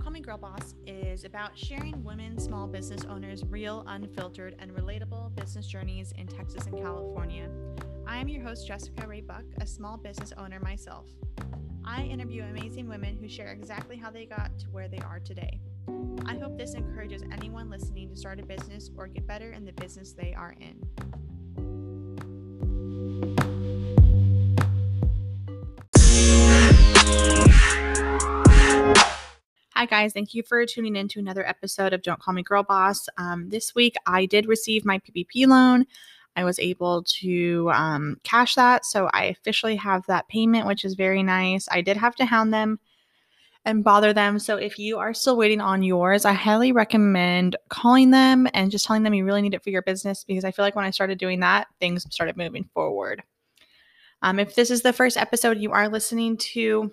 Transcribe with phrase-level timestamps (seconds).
[0.00, 5.34] Call Me Girl Boss is about sharing women small business owners' real, unfiltered, and relatable
[5.36, 7.48] business journeys in Texas and California.
[8.04, 11.06] I am your host, Jessica Ray Buck, a small business owner myself.
[11.84, 15.60] I interview amazing women who share exactly how they got to where they are today.
[16.26, 19.72] I hope this encourages anyone listening to start a business or get better in the
[19.72, 20.82] business they are in.
[29.84, 30.14] Hi, guys.
[30.14, 33.06] Thank you for tuning in to another episode of Don't Call Me Girl Boss.
[33.18, 35.84] Um, this week, I did receive my PPP loan.
[36.36, 38.86] I was able to um, cash that.
[38.86, 41.68] So I officially have that payment, which is very nice.
[41.70, 42.80] I did have to hound them
[43.66, 44.38] and bother them.
[44.38, 48.86] So if you are still waiting on yours, I highly recommend calling them and just
[48.86, 50.92] telling them you really need it for your business because I feel like when I
[50.92, 53.22] started doing that, things started moving forward.
[54.22, 56.90] Um, if this is the first episode you are listening to,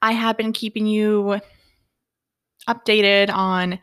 [0.00, 1.40] I have been keeping you
[2.68, 3.78] updated on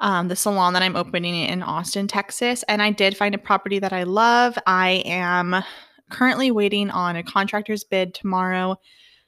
[0.00, 2.62] um, the salon that I'm opening in Austin, Texas.
[2.68, 4.58] And I did find a property that I love.
[4.66, 5.62] I am
[6.10, 8.76] currently waiting on a contractor's bid tomorrow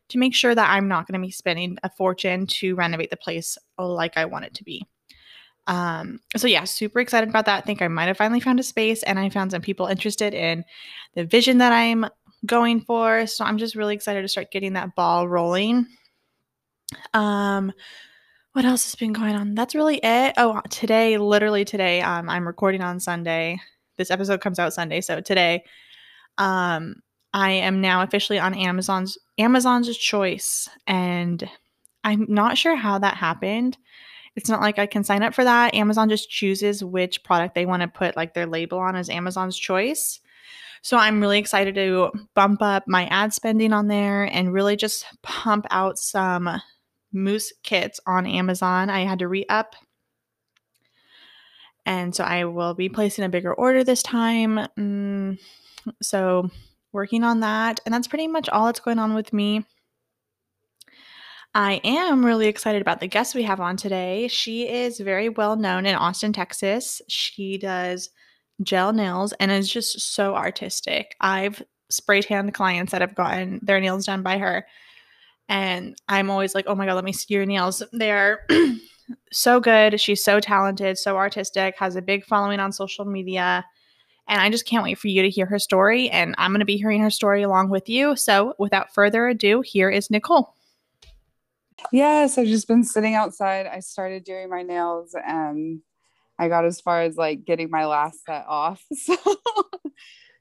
[0.08, 3.16] to make sure that I'm not going to be spending a fortune to renovate the
[3.16, 4.86] place like I want it to be.
[5.66, 7.62] Um, so yeah, super excited about that.
[7.62, 10.32] I think I might have finally found a space and I found some people interested
[10.32, 10.64] in
[11.14, 12.06] the vision that I'm
[12.46, 13.26] going for.
[13.26, 15.86] So I'm just really excited to start getting that ball rolling.
[17.12, 17.72] Um,
[18.58, 19.54] what else has been going on?
[19.54, 20.34] That's really it.
[20.36, 23.60] Oh, today, literally today, um, I'm recording on Sunday.
[23.98, 25.62] This episode comes out Sunday, so today,
[26.38, 26.96] um,
[27.32, 31.48] I am now officially on Amazon's Amazon's Choice, and
[32.02, 33.78] I'm not sure how that happened.
[34.34, 35.72] It's not like I can sign up for that.
[35.76, 39.56] Amazon just chooses which product they want to put like their label on as Amazon's
[39.56, 40.18] Choice.
[40.82, 45.06] So I'm really excited to bump up my ad spending on there and really just
[45.22, 46.60] pump out some
[47.12, 48.90] mousse kits on Amazon.
[48.90, 49.74] I had to re up.
[51.86, 54.58] And so I will be placing a bigger order this time.
[54.78, 55.38] Mm,
[56.02, 56.50] so
[56.92, 57.80] working on that.
[57.84, 59.64] And that's pretty much all that's going on with me.
[61.54, 64.28] I am really excited about the guest we have on today.
[64.28, 67.00] She is very well known in Austin, Texas.
[67.08, 68.10] She does
[68.62, 71.16] gel nails and is just so artistic.
[71.20, 74.66] I've spray tanned clients that have gotten their nails done by her
[75.48, 77.82] and I'm always like, oh my God, let me see your nails.
[77.92, 78.46] They're
[79.32, 80.00] so good.
[80.00, 83.64] She's so talented, so artistic, has a big following on social media.
[84.28, 86.10] And I just can't wait for you to hear her story.
[86.10, 88.14] And I'm going to be hearing her story along with you.
[88.14, 90.54] So without further ado, here is Nicole.
[91.92, 93.66] Yes, I've just been sitting outside.
[93.66, 95.80] I started doing my nails and
[96.38, 98.84] I got as far as like getting my last set off.
[98.94, 99.16] So,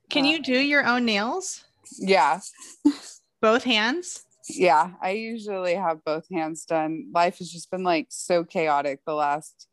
[0.10, 1.66] can you uh, do your own nails?
[1.98, 2.40] Yeah.
[3.42, 4.24] Both hands?
[4.50, 7.10] Yeah, I usually have both hands done.
[7.14, 9.68] Life has just been like so chaotic the last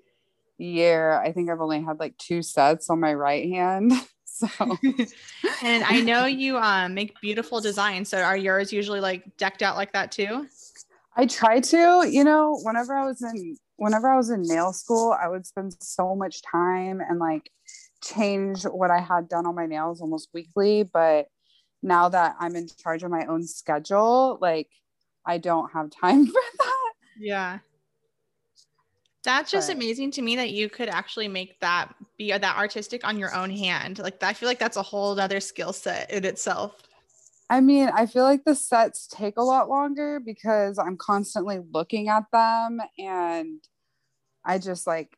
[0.58, 1.12] year.
[1.12, 3.92] I think I've only had like two sets on my right hand.
[4.36, 4.48] So
[5.62, 8.08] and I know you um make beautiful designs.
[8.08, 10.48] So are yours usually like decked out like that too?
[11.16, 15.12] I try to, you know, whenever I was in whenever I was in nail school,
[15.12, 17.48] I would spend so much time and like
[18.02, 21.28] change what I had done on my nails almost weekly, but
[21.84, 24.68] now that I'm in charge of my own schedule, like
[25.24, 26.92] I don't have time for that.
[27.18, 27.58] Yeah.
[29.22, 33.06] That's just but, amazing to me that you could actually make that be that artistic
[33.06, 33.98] on your own hand.
[33.98, 36.82] Like I feel like that's a whole other skill set in itself.
[37.48, 42.08] I mean, I feel like the sets take a lot longer because I'm constantly looking
[42.08, 43.60] at them and
[44.44, 45.16] I just like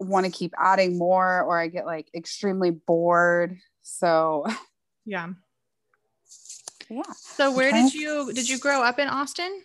[0.00, 3.58] want to keep adding more or I get like extremely bored.
[3.82, 4.46] So
[5.04, 5.28] yeah
[6.88, 7.02] yeah.
[7.14, 7.82] So where okay.
[7.82, 9.62] did you did you grow up in Austin?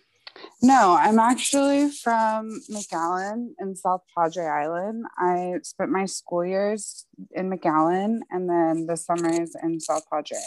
[0.62, 5.06] No, I'm actually from McAllen in South Padre Island.
[5.18, 10.38] I spent my school years in McAllen and then the summers in South Padre.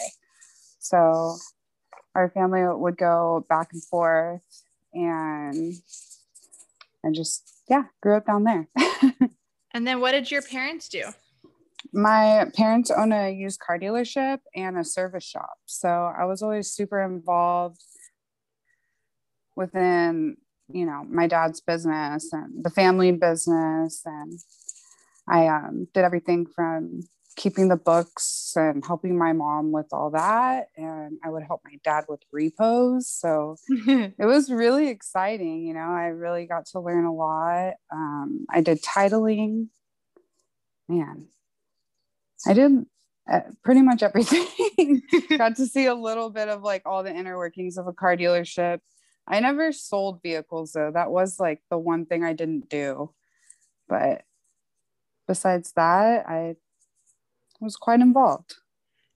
[0.79, 1.37] So
[2.15, 4.41] our family would go back and forth
[4.95, 5.75] and
[7.05, 8.69] I just yeah, grew up down there.
[9.73, 11.05] and then what did your parents do?
[11.95, 15.59] My parents own a used car dealership and a service shop.
[15.67, 17.81] So I was always super involved
[19.57, 20.37] within,
[20.69, 24.03] you know, my dad's business and the family business.
[24.05, 24.39] And
[25.29, 27.03] I um, did everything from
[27.37, 30.69] keeping the books and helping my mom with all that.
[30.77, 33.09] And I would help my dad with repos.
[33.09, 35.65] So it was really exciting.
[35.65, 37.75] You know, I really got to learn a lot.
[37.93, 39.69] Um, I did titling.
[40.89, 41.29] Man,
[42.47, 42.87] I did
[43.31, 45.03] uh, pretty much everything.
[45.39, 48.17] Got to see a little bit of like all the inner workings of a car
[48.17, 48.81] dealership.
[49.27, 50.91] I never sold vehicles though.
[50.93, 53.13] That was like the one thing I didn't do.
[53.89, 54.23] But
[55.27, 56.57] besides that, I
[57.61, 58.57] was quite involved.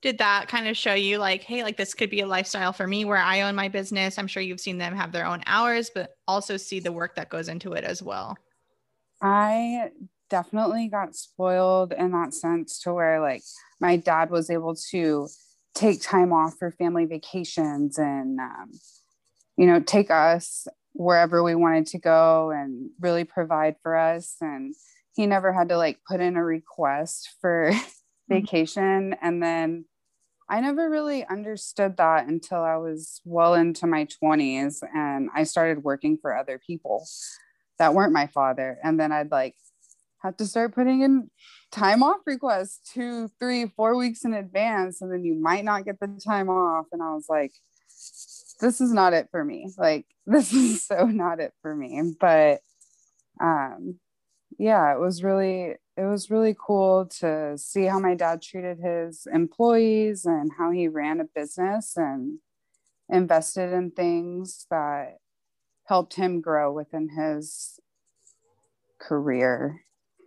[0.01, 2.87] Did that kind of show you like, hey, like this could be a lifestyle for
[2.87, 4.17] me where I own my business?
[4.17, 7.31] I'm sure you've seen them have their own hours, but also see the work that
[7.31, 8.39] goes into it as well.
[9.21, 9.91] I
[10.31, 13.43] definitely got spoiled in that sense to where like
[13.81, 15.29] my dad was able to
[15.75, 18.71] take time off for family vacations and um,
[19.57, 24.75] you know take us wherever we wanted to go and really provide for us and
[25.15, 28.35] he never had to like put in a request for mm-hmm.
[28.35, 29.85] vacation and then
[30.51, 35.85] I never really understood that until I was well into my 20s and I started
[35.85, 37.07] working for other people
[37.79, 38.79] that weren't my father.
[38.83, 39.57] And then I'd like
[40.23, 41.31] have to start putting in
[41.70, 46.00] time off requests two, three, four weeks in advance, and then you might not get
[46.00, 46.87] the time off.
[46.93, 47.53] And I was like,
[48.61, 49.70] this is not it for me.
[49.76, 52.15] Like, this is so not it for me.
[52.19, 52.61] But
[53.41, 53.99] um,
[54.59, 59.26] yeah, it was really, it was really cool to see how my dad treated his
[59.32, 62.38] employees and how he ran a business and
[63.09, 65.19] invested in things that
[65.85, 67.79] helped him grow within his
[69.00, 69.81] career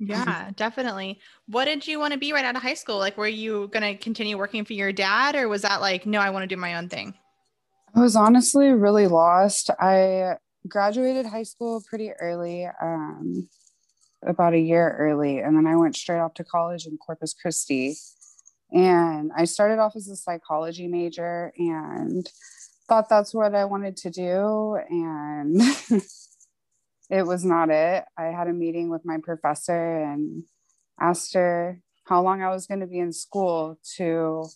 [0.03, 1.19] yeah, definitely.
[1.45, 2.97] What did you want to be right out of high school?
[2.97, 6.19] Like, were you going to continue working for your dad, or was that like, no,
[6.19, 7.13] I want to do my own thing?
[7.95, 9.69] I was honestly really lost.
[9.79, 10.37] I
[10.67, 13.47] graduated high school pretty early, um,
[14.25, 17.95] about a year early, and then I went straight off to college in Corpus Christi.
[18.71, 22.27] And I started off as a psychology major and
[22.87, 24.79] thought that's what I wanted to do.
[24.89, 25.61] And
[27.11, 28.05] it was not it.
[28.17, 30.43] I had a meeting with my professor and
[30.99, 34.47] asked her how long I was going to be in school to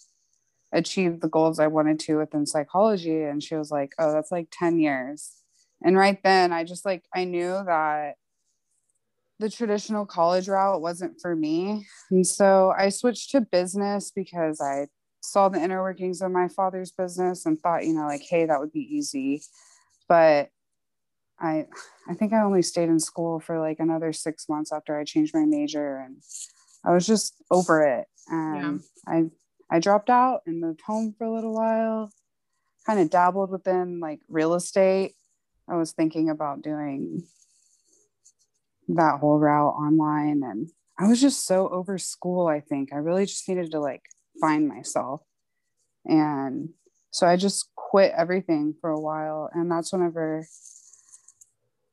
[0.72, 3.24] achieve the goals I wanted to within psychology.
[3.24, 5.34] And she was like, Oh, that's like 10 years.
[5.84, 8.16] And right then, I just like, I knew that
[9.40, 11.86] the traditional college route wasn't for me.
[12.10, 14.88] And so I switched to business because I
[15.22, 18.62] saw the inner workings of my father's business and thought, you know, like, hey, that
[18.62, 19.44] would be easy.
[20.08, 20.50] But
[21.40, 21.66] I
[22.08, 25.34] I think I only stayed in school for like another six months after I changed
[25.34, 26.22] my major and
[26.84, 28.08] I was just over it.
[28.30, 29.14] And yeah.
[29.14, 32.12] I I dropped out and moved home for a little while,
[32.86, 35.14] kind of dabbled within like real estate.
[35.68, 37.24] I was thinking about doing
[38.90, 42.94] that whole route online and I was just so over school, I think.
[42.94, 44.04] I really just needed to like
[44.40, 45.22] find myself.
[46.06, 46.70] And
[47.12, 49.50] so I just quit everything for a while.
[49.54, 50.46] And that's whenever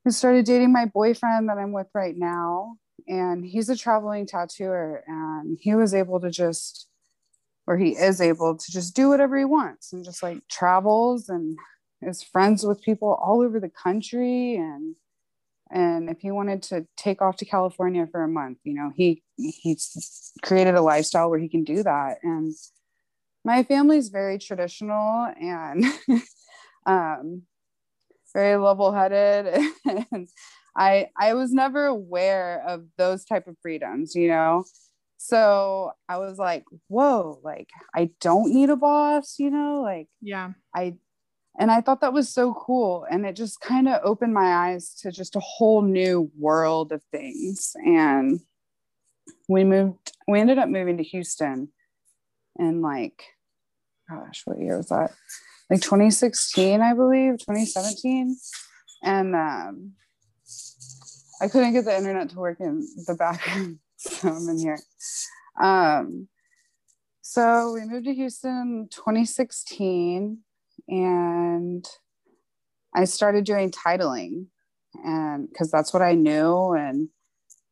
[0.06, 2.76] I started dating my boyfriend that I'm with right now.
[3.08, 5.02] And he's a traveling tattooer.
[5.06, 6.88] And he was able to just,
[7.66, 11.56] or he is able to just do whatever he wants and just like travels and
[12.00, 14.56] is friends with people all over the country.
[14.56, 14.96] And
[15.70, 19.22] and if he wanted to take off to California for a month, you know, he
[19.36, 22.18] he's created a lifestyle where he can do that.
[22.22, 22.52] And
[23.44, 25.84] my family's very traditional and
[26.86, 27.42] um
[28.32, 29.60] very level-headed
[30.12, 30.28] and
[30.76, 34.64] i i was never aware of those type of freedoms you know?
[35.18, 39.80] So i was like whoa like i don't need a boss you know?
[39.82, 40.52] Like yeah.
[40.74, 40.96] I
[41.58, 44.94] and i thought that was so cool and it just kind of opened my eyes
[45.02, 48.40] to just a whole new world of things and
[49.48, 51.68] we moved we ended up moving to houston
[52.58, 53.24] and like
[54.08, 55.10] gosh what year was that
[55.72, 58.36] like 2016, I believe, 2017.
[59.02, 59.92] And um,
[61.40, 64.78] I couldn't get the internet to work in the background, so I'm in here.
[65.60, 66.28] Um,
[67.22, 70.40] so we moved to Houston 2016
[70.88, 71.88] and
[72.94, 74.48] I started doing titling
[75.02, 77.08] and because that's what I knew and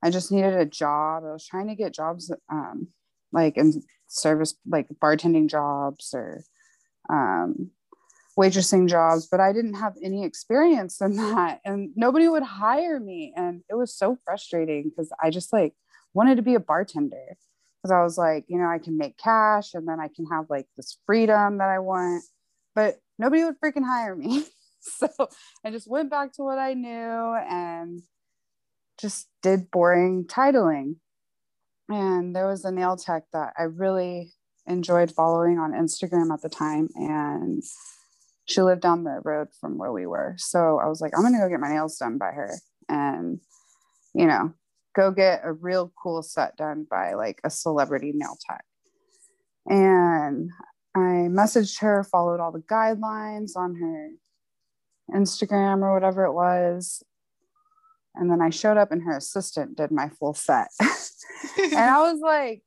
[0.03, 1.25] I just needed a job.
[1.27, 2.89] I was trying to get jobs um,
[3.31, 6.43] like in service like bartending jobs or
[7.11, 7.71] um,
[8.41, 11.61] waitressing jobs, but I didn't have any experience in that.
[11.65, 13.35] And nobody would hire me.
[13.37, 15.75] And it was so frustrating because I just like
[16.15, 17.37] wanted to be a bartender
[17.83, 20.47] because I was like, you know, I can make cash and then I can have
[20.49, 22.25] like this freedom that I want.
[22.75, 24.47] But nobody would freaking hire me.
[24.81, 25.09] so
[25.65, 26.89] I just went back to what I knew
[27.49, 28.03] and
[28.99, 30.97] just did boring titling.
[31.89, 34.33] And there was a nail tech that I really
[34.67, 36.89] enjoyed following on Instagram at the time.
[36.95, 37.63] And
[38.51, 40.35] she lived down the road from where we were.
[40.39, 42.53] So I was like, I'm going to go get my nails done by her
[42.89, 43.41] and,
[44.13, 44.53] you know,
[44.95, 48.65] go get a real cool set done by like a celebrity nail tech.
[49.67, 50.51] And
[50.97, 54.11] I messaged her, followed all the guidelines on her
[55.15, 57.05] Instagram or whatever it was.
[58.17, 60.69] And then I showed up and her assistant did my full set.
[60.81, 62.63] and I was like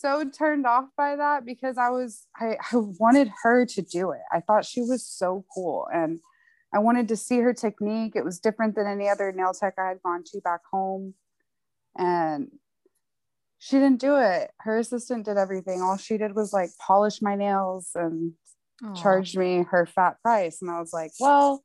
[0.00, 4.20] so turned off by that because I was I, I wanted her to do it.
[4.32, 6.20] I thought she was so cool and
[6.72, 8.14] I wanted to see her technique.
[8.14, 11.14] It was different than any other nail tech I had gone to back home.
[11.98, 12.48] And
[13.58, 14.52] she didn't do it.
[14.60, 15.82] Her assistant did everything.
[15.82, 18.32] All she did was like polish my nails and
[18.82, 19.00] Aww.
[19.00, 20.62] charged me her fat price.
[20.62, 21.62] And I was like, well,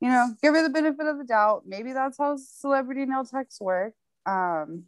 [0.00, 1.62] you know, give her the benefit of the doubt.
[1.66, 3.94] Maybe that's how celebrity nail techs work.
[4.26, 4.84] Um,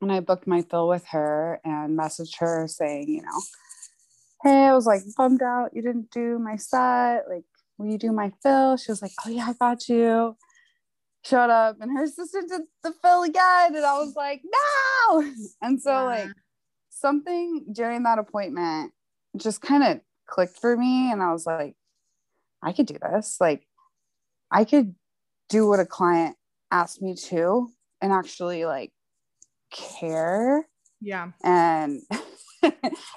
[0.00, 3.40] and I booked my fill with her and messaged her saying, you know,
[4.42, 7.24] hey, I was like bummed out you didn't do my set.
[7.28, 7.44] Like,
[7.78, 8.76] will you do my fill?
[8.76, 10.36] She was like, oh yeah, I got you.
[11.24, 11.76] Showed up.
[11.80, 13.76] And her assistant did the fill again.
[13.76, 15.32] And I was like, no.
[15.62, 16.02] And so yeah.
[16.02, 16.28] like
[16.88, 18.92] something during that appointment
[19.36, 21.10] just kind of clicked for me.
[21.12, 21.74] And I was like,
[22.62, 23.36] I could do this.
[23.40, 23.66] Like
[24.50, 24.94] I could
[25.48, 26.36] do what a client
[26.70, 27.68] asked me to
[28.00, 28.92] and actually like
[29.70, 30.66] care.
[31.00, 31.30] Yeah.
[31.42, 32.00] And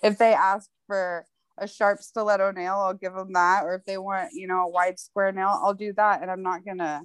[0.03, 1.25] if they ask for
[1.57, 3.63] a sharp stiletto nail, I'll give them that.
[3.63, 6.21] Or if they want, you know, a wide square nail, I'll do that.
[6.21, 7.01] And I'm not going to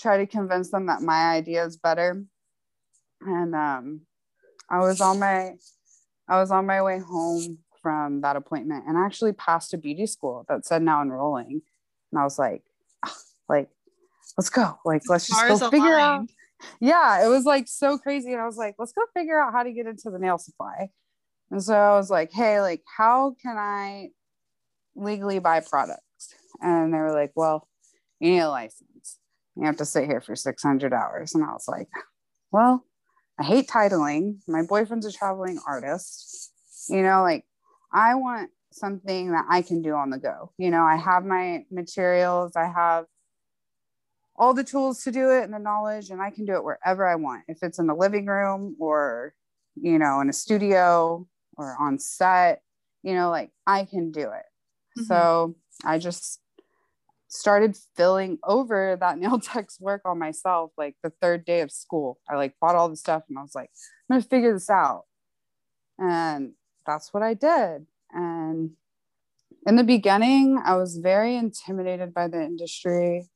[0.00, 2.24] try to convince them that my idea is better.
[3.20, 4.02] And um,
[4.68, 5.52] I was on my,
[6.28, 10.06] I was on my way home from that appointment and I actually passed a beauty
[10.06, 11.62] school that said now enrolling.
[12.12, 12.62] And I was like,
[13.48, 13.68] like,
[14.36, 14.78] let's go.
[14.84, 16.28] Like, let's just go figure out
[16.80, 18.32] yeah, it was like so crazy.
[18.32, 20.88] And I was like, let's go figure out how to get into the nail supply.
[21.50, 24.08] And so I was like, hey, like, how can I
[24.94, 26.34] legally buy products?
[26.60, 27.68] And they were like, well,
[28.20, 29.18] you need a license.
[29.56, 31.34] You have to sit here for 600 hours.
[31.34, 31.88] And I was like,
[32.52, 32.84] well,
[33.38, 34.38] I hate titling.
[34.46, 36.52] My boyfriend's a traveling artist.
[36.88, 37.44] You know, like,
[37.92, 40.52] I want something that I can do on the go.
[40.58, 43.06] You know, I have my materials, I have
[44.40, 47.06] all the tools to do it and the knowledge and i can do it wherever
[47.06, 47.44] i want.
[47.46, 49.34] If it's in the living room or
[49.76, 52.62] you know in a studio or on set
[53.02, 54.48] you know like i can do it.
[54.98, 55.02] Mm-hmm.
[55.04, 55.54] so
[55.84, 56.40] i just
[57.28, 62.18] started filling over that nail tech's work on myself like the third day of school.
[62.28, 63.70] I like bought all the stuff and i was like
[64.08, 65.04] i'm gonna figure this out.
[65.98, 66.52] And
[66.86, 67.86] that's what i did.
[68.10, 68.70] And
[69.66, 73.28] in the beginning i was very intimidated by the industry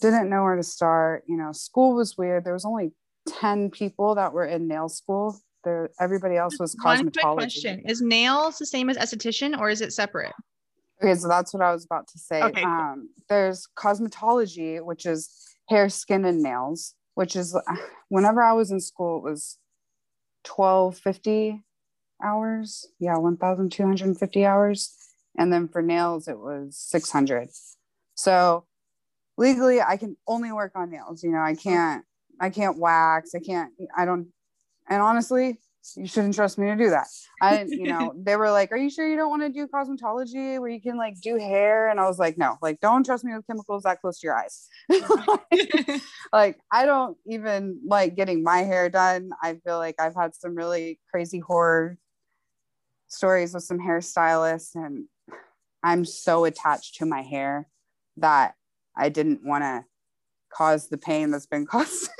[0.00, 1.24] didn't know where to start.
[1.26, 2.44] You know, school was weird.
[2.44, 2.92] There was only
[3.28, 5.38] 10 people that were in nail school.
[5.64, 6.84] There, everybody else was cosmetology.
[6.84, 10.32] One quick question: Is nails the same as esthetician, or is it separate?
[11.02, 12.42] Okay, so that's what I was about to say.
[12.42, 12.70] Okay, cool.
[12.70, 15.30] um, there's cosmetology, which is
[15.68, 16.94] hair, skin, and nails.
[17.14, 17.56] Which is
[18.08, 19.58] whenever I was in school, it was
[20.46, 21.62] 1250
[22.22, 22.86] hours.
[22.98, 24.94] Yeah, 1,250 hours.
[25.36, 27.48] And then for nails, it was 600.
[28.14, 28.64] So
[29.38, 31.22] legally I can only work on nails.
[31.22, 32.04] You know, I can't
[32.40, 33.34] I can't wax.
[33.34, 34.28] I can't I don't
[34.90, 35.60] and honestly,
[35.96, 37.06] you shouldn't trust me to do that.
[37.40, 40.60] I you know, they were like, Are you sure you don't want to do cosmetology
[40.60, 41.88] where you can like do hair?
[41.88, 44.36] And I was like, No, like don't trust me with chemicals that close to your
[44.36, 44.68] eyes.
[44.90, 46.02] like,
[46.32, 49.30] like I don't even like getting my hair done.
[49.42, 51.96] I feel like I've had some really crazy horror
[53.06, 55.06] stories with some hairstylists and
[55.82, 57.68] I'm so attached to my hair
[58.16, 58.54] that
[58.98, 59.84] I didn't want to
[60.52, 62.10] cause the pain that's been caused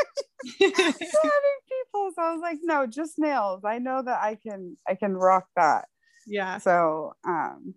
[0.59, 2.13] to other people.
[2.15, 3.65] So I was like, no, just nails.
[3.65, 5.87] I know that I can I can rock that.
[6.27, 6.59] Yeah.
[6.59, 7.75] So um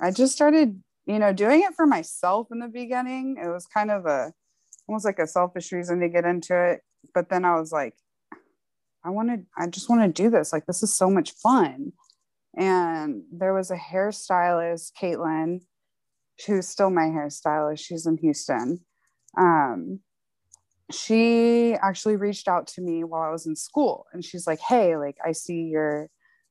[0.00, 3.36] I just started, you know, doing it for myself in the beginning.
[3.42, 4.32] It was kind of a
[4.88, 6.80] almost like a selfish reason to get into it.
[7.14, 7.94] But then I was like,
[9.04, 10.52] I wanted, I just want to do this.
[10.52, 11.92] Like, this is so much fun.
[12.56, 15.60] And there was a hairstylist, Caitlin,
[16.46, 17.80] who's still my hairstylist.
[17.80, 18.80] She's in Houston.
[19.38, 20.00] Um,
[20.90, 24.96] she actually reached out to me while I was in school and she's like, Hey,
[24.96, 26.08] like, I see you're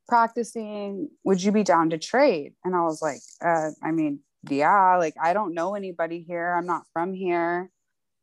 [0.08, 1.10] practicing.
[1.24, 2.54] Would you be down to trade?
[2.63, 6.56] And I was like, uh, I mean, yeah, like, I don't know anybody here.
[6.58, 7.70] I'm not from here.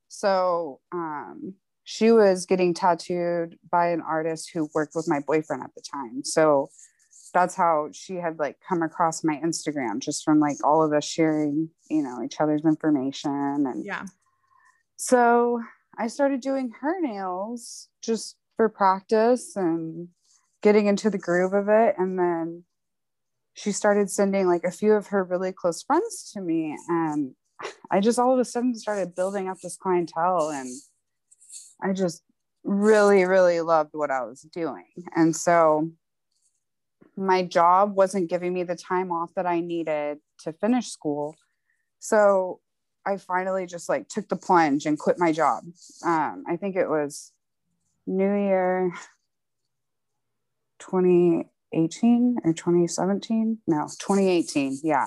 [0.08, 5.74] So, um, she was getting tattooed by an artist who worked with my boyfriend at
[5.74, 6.22] the time.
[6.24, 6.68] So
[7.32, 11.04] that's how she had like come across my Instagram just from like all of us
[11.04, 13.66] sharing, you know, each other's information.
[13.66, 14.06] And yeah.
[14.96, 15.62] So
[15.98, 20.08] I started doing her nails just for practice and
[20.62, 21.94] getting into the groove of it.
[21.98, 22.64] And then
[23.54, 26.76] she started sending like a few of her really close friends to me.
[26.88, 27.34] And
[27.90, 30.50] I just all of a sudden started building up this clientele.
[30.50, 30.68] And
[31.82, 32.22] I just
[32.64, 34.84] really, really loved what I was doing.
[35.16, 35.90] And so
[37.16, 41.36] my job wasn't giving me the time off that I needed to finish school.
[41.98, 42.60] So
[43.06, 45.64] I finally just like took the plunge and quit my job.
[46.04, 47.32] Um, I think it was
[48.06, 48.92] New Year
[50.80, 53.58] 2018 or 2017.
[53.66, 54.80] No, 2018.
[54.82, 55.06] Yeah.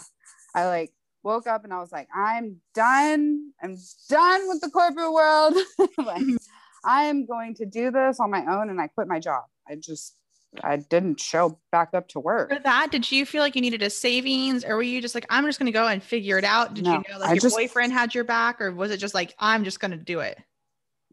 [0.55, 0.93] I like
[1.23, 3.51] woke up and I was like, I'm done.
[3.61, 3.77] I'm
[4.09, 5.55] done with the corporate world.
[5.97, 6.23] like,
[6.85, 8.69] I am going to do this on my own.
[8.69, 9.43] And I quit my job.
[9.67, 10.15] I just,
[10.61, 12.49] I didn't show back up to work.
[12.49, 15.25] For that, did you feel like you needed a savings or were you just like,
[15.29, 16.73] I'm just going to go and figure it out?
[16.75, 18.97] Did No, you know like I your just- boyfriend had your back or was it
[18.97, 20.37] just like, I'm just going to do it?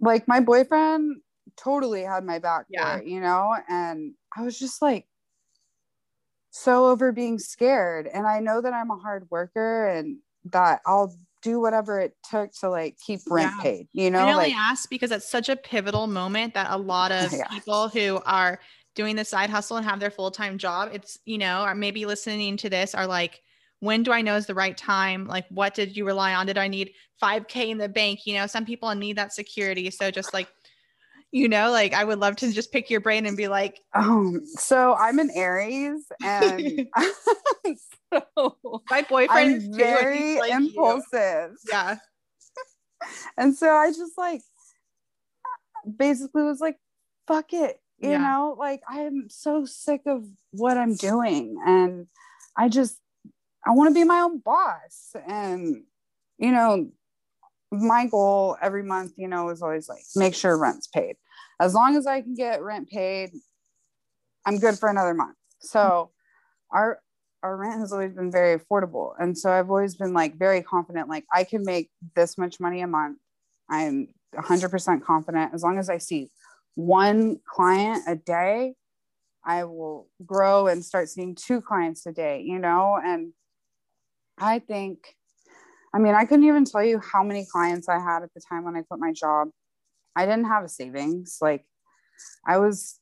[0.00, 1.22] Like my boyfriend
[1.56, 2.96] totally had my back Yeah.
[2.98, 3.54] it, you know?
[3.68, 5.06] And I was just like,
[6.50, 8.08] so over being scared.
[8.12, 12.52] And I know that I'm a hard worker and that I'll do whatever it took
[12.60, 13.62] to like keep rent Yeah.
[13.62, 14.18] paid, you know?
[14.18, 17.46] I only like, ask because it's such a pivotal moment that a lot of Yeah.
[17.48, 18.58] people who are
[18.94, 22.06] doing the side hustle and have their full time job, it's, you know, or maybe
[22.06, 23.40] listening to this are like,
[23.80, 25.26] when do I know is the right time?
[25.26, 26.46] Like, what did you rely on?
[26.46, 26.92] Did I need
[27.22, 28.26] 5K in the bank?
[28.26, 29.90] You know, some people need that security.
[29.90, 30.48] So just like,
[31.32, 34.42] you know, like I would love to just pick your brain and be like, Um,
[34.44, 36.86] so I'm an Aries and
[38.12, 38.56] so
[38.90, 40.56] my boyfriend is I'm and very like you.
[40.56, 41.52] impulsive.
[41.68, 41.96] Yeah.
[43.38, 44.42] And so I just like
[45.96, 46.76] basically was like,
[47.26, 47.80] fuck it.
[48.00, 48.18] You Yeah.
[48.18, 51.60] know, like I'm so sick of what I'm doing.
[51.64, 52.06] And
[52.56, 52.98] I just
[53.66, 55.14] I want to be my own boss.
[55.26, 55.84] And,
[56.38, 56.90] you know,
[57.70, 61.16] my goal every month, you know, is always like make sure rent's paid.
[61.60, 63.30] As long as I can get rent paid,
[64.46, 65.36] I'm good for another month.
[65.60, 66.10] So
[66.72, 67.00] our
[67.42, 69.12] our rent has always been very affordable.
[69.18, 72.80] And so I've always been like very confident, like I can make this much money
[72.82, 73.18] a month.
[73.70, 75.54] I'm 100% confident.
[75.54, 76.30] As long as I see
[76.80, 78.74] one client a day,
[79.44, 82.98] I will grow and start seeing two clients a day, you know?
[83.02, 83.32] And
[84.38, 85.14] I think,
[85.94, 88.64] I mean, I couldn't even tell you how many clients I had at the time
[88.64, 89.48] when I quit my job.
[90.16, 91.38] I didn't have a savings.
[91.40, 91.64] Like
[92.46, 92.98] I was,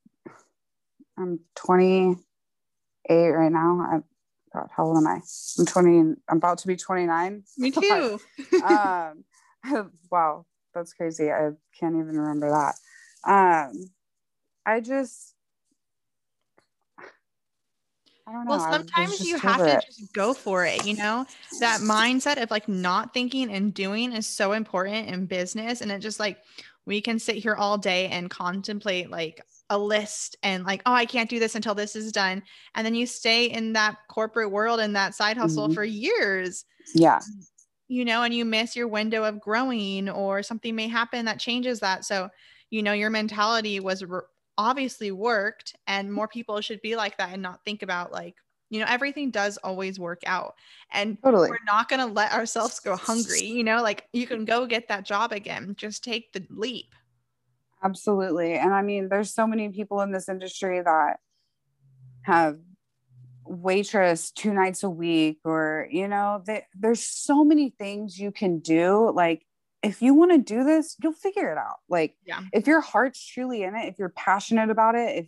[1.17, 2.19] I'm 28
[3.11, 3.81] right now.
[3.81, 3.99] I,
[4.53, 5.21] God, how old am I?
[5.59, 7.45] I'm 20, I'm about to be 29.
[7.57, 8.19] Me too.
[8.65, 9.25] um,
[10.11, 11.31] wow, that's crazy.
[11.31, 12.75] I can't even remember that.
[13.25, 13.91] Um,
[14.67, 15.35] I just,
[18.27, 18.51] I don't know.
[18.53, 19.85] Well, sometimes you have to it.
[19.87, 20.85] just go for it.
[20.85, 21.27] You know,
[21.61, 25.81] that mindset of like not thinking and doing is so important in business.
[25.81, 26.39] And it just like
[26.85, 31.07] we can sit here all day and contemplate like a list and like, oh, I
[31.07, 32.43] can't do this until this is done.
[32.75, 35.75] And then you stay in that corporate world and that side hustle Mhm.
[35.75, 37.21] for years, Yeah,
[37.89, 41.81] you know, and you miss your window of growing or something may happen that changes
[41.81, 42.05] that.
[42.05, 42.29] So,
[42.71, 44.27] you know, your mentality was r
[44.57, 48.35] obviously worked and more people should be like that and not think about like,
[48.71, 50.55] you know, everything does always work out.
[50.93, 51.49] And totally.
[51.49, 54.89] we're not going to let ourselves go hungry, you know, like you can go get
[54.89, 55.75] that job again.
[55.79, 56.93] Just take the leap.
[57.85, 58.55] Absolutely.
[58.55, 61.19] And I mean, there's so many people in this industry that
[62.23, 62.59] have
[63.49, 68.59] waitress two nights a week or you know they, there's so many things you can
[68.59, 69.47] do like
[69.83, 71.77] if you want to do this you'll figure it out.
[71.89, 72.43] Like Yeah.
[72.53, 75.27] if your heart's truly in it if you're passionate about it if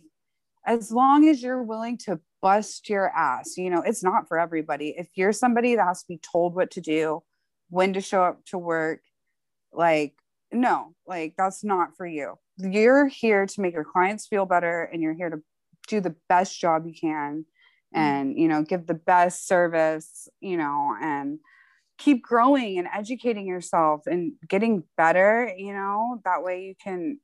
[0.65, 4.95] as long as you're willing to bust your ass you know it's not for everybody.
[4.97, 7.23] If you're somebody that has to be told what to do
[7.69, 9.01] when to show up to work
[9.73, 10.13] like
[10.51, 12.35] no like that's not for you.
[12.57, 15.41] You're here to make your clients feel better and you're here to
[15.87, 17.45] do the best job you can
[17.95, 17.99] mm.
[17.99, 21.39] and you know give the best service you know and
[22.03, 27.19] keep growing and educating yourself and getting better you know that way you can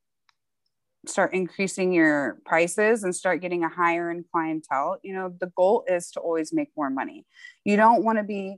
[1.10, 4.98] start increasing your prices and start getting a higher end clientele.
[5.04, 7.26] You know the goal is to always make more money.
[7.66, 8.58] You don't want to be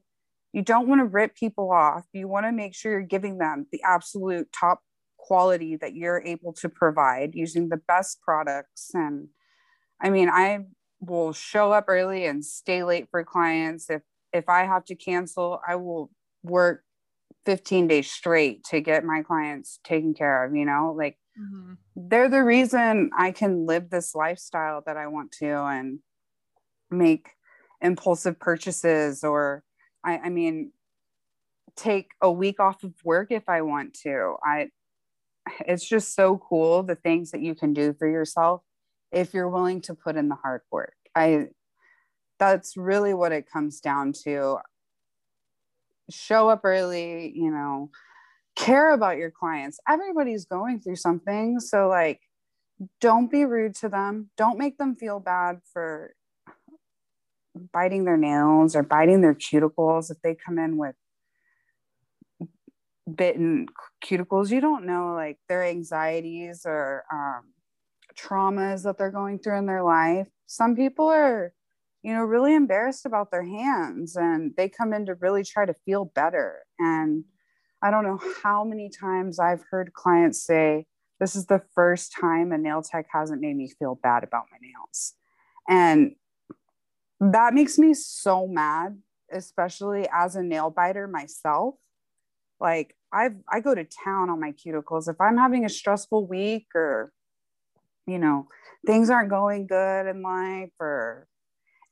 [0.53, 2.05] you don't want to rip people off.
[2.11, 4.81] You want to make sure you're giving them the absolute top
[5.17, 8.91] quality that you're able to provide using the best products.
[8.93, 9.29] And
[10.01, 10.59] i mean i
[11.01, 14.01] will show up early and stay late for clients if
[14.33, 16.09] if i have to cancel i will
[16.43, 16.83] work
[17.45, 21.77] 15 days straight to get my clients taken care of you know like Mhm.
[21.95, 25.99] they're the reason I can live this lifestyle that I want to and
[26.91, 27.29] make
[27.81, 29.63] impulsive purchases or
[30.03, 30.71] I, I mean
[31.75, 34.35] take a week off of work if I want to.
[34.43, 34.69] I
[35.61, 38.61] it's just so cool the things that you can do for yourself
[39.11, 40.95] if you're willing to put in the hard work.
[41.15, 41.47] I
[42.39, 44.57] that's really what it comes down to.
[46.09, 47.91] Show up early, you know,
[48.55, 49.79] care about your clients.
[49.87, 51.59] Everybody's going through something.
[51.59, 52.21] So, like,
[53.01, 54.29] don't be rude to them.
[54.37, 56.15] Don't make them feel bad for
[57.73, 60.95] biting their nails or biting their cuticles if they come in with
[63.15, 63.65] bitten
[64.05, 67.41] cuticles you don't know like their anxieties or um,
[68.15, 71.51] traumas that they're going through in their life some people are
[72.03, 75.75] you know really embarrassed about their hands and they come in to really try to
[75.85, 76.63] feel better.
[76.77, 77.25] And
[77.81, 80.85] i don't know how many times i've heard clients say
[81.19, 84.57] this is the first time a nail tech hasn't made me feel bad about my
[84.61, 85.13] nails.
[85.67, 86.15] And
[87.19, 88.97] that makes me so mad
[89.31, 91.75] especially as a nail biter myself.
[92.59, 95.09] Like i've i go to town on my cuticles.
[95.09, 97.11] If i'm having a stressful week or
[98.07, 98.47] you know
[98.85, 101.27] things aren't going good in life or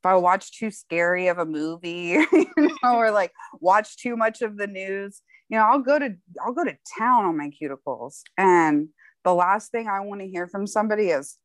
[0.08, 4.58] i watch too scary of a movie you know or like watch too much of
[4.58, 6.16] the news you know i'll go to
[6.46, 8.90] i'll go to town on my cuticles and
[9.24, 11.38] the last thing i want to hear from somebody is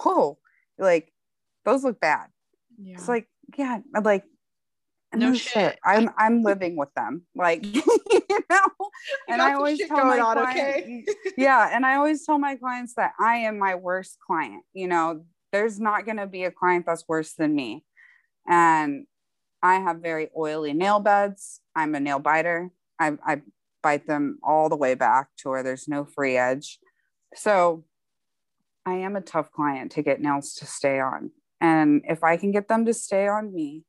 [0.00, 0.38] whoa
[0.78, 1.12] like
[1.64, 2.26] those look bad
[2.78, 2.94] yeah.
[2.94, 3.26] it's like
[3.56, 4.24] yeah I'm like
[5.14, 5.52] no, shit.
[5.52, 5.78] shit.
[5.84, 7.82] I'm I'm living with them, like you
[8.50, 8.90] know.
[9.28, 11.04] and I always tell my on, clients, okay?
[11.36, 14.64] yeah, and I always tell my clients that I am my worst client.
[14.74, 17.84] You know, there's not going to be a client that's worse than me,
[18.48, 19.06] and
[19.62, 21.60] I have very oily nail beds.
[21.74, 22.70] I'm a nail biter.
[22.98, 23.42] I, I
[23.82, 26.78] bite them all the way back to where there's no free edge.
[27.34, 27.84] So
[28.84, 31.32] I am a tough client to get nails to stay on.
[31.60, 33.82] And if I can get them to stay on me,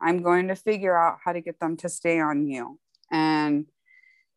[0.00, 2.78] I'm going to figure out how to get them to stay on you.
[3.10, 3.66] And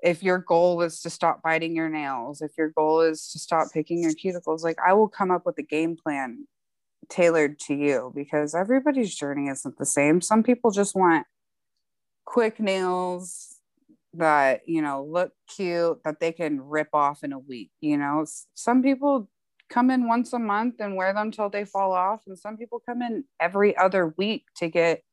[0.02, 3.68] if your goal is to stop biting your nails, if your goal is to stop
[3.74, 6.48] picking your cuticles, like I will come up with a game plan
[7.10, 10.22] tailored to you because everybody's journey isn't the same.
[10.22, 11.26] Some people just want
[12.26, 13.56] quick nails
[14.14, 17.72] that, you know, look cute that they can rip off in a week.
[17.82, 19.30] You know, some people
[19.70, 22.82] come in once a month and wear them till they fall off, and some people
[22.86, 25.04] come in every other week to get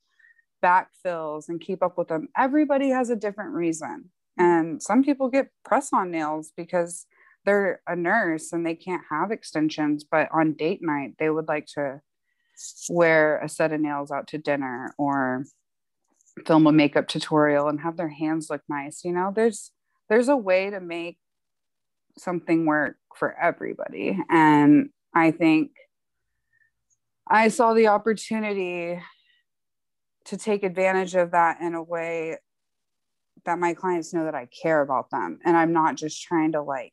[0.64, 2.28] backfills and keep up with them.
[2.36, 4.10] Everybody has a different reason.
[4.36, 7.06] And some people get press on nails because
[7.44, 11.66] they're a nurse and they can't have extensions, but on date night, they would like
[11.74, 12.00] to
[12.88, 15.44] wear a set of nails out to dinner or
[16.46, 19.04] film a makeup tutorial and have their hands look nice.
[19.04, 19.70] You know, there's
[20.08, 21.18] there's a way to make
[22.18, 24.18] something work for everybody.
[24.30, 25.72] And I think
[27.26, 29.00] I saw the opportunity
[30.26, 32.38] to take advantage of that in a way
[33.44, 36.62] that my clients know that I care about them and I'm not just trying to
[36.62, 36.92] like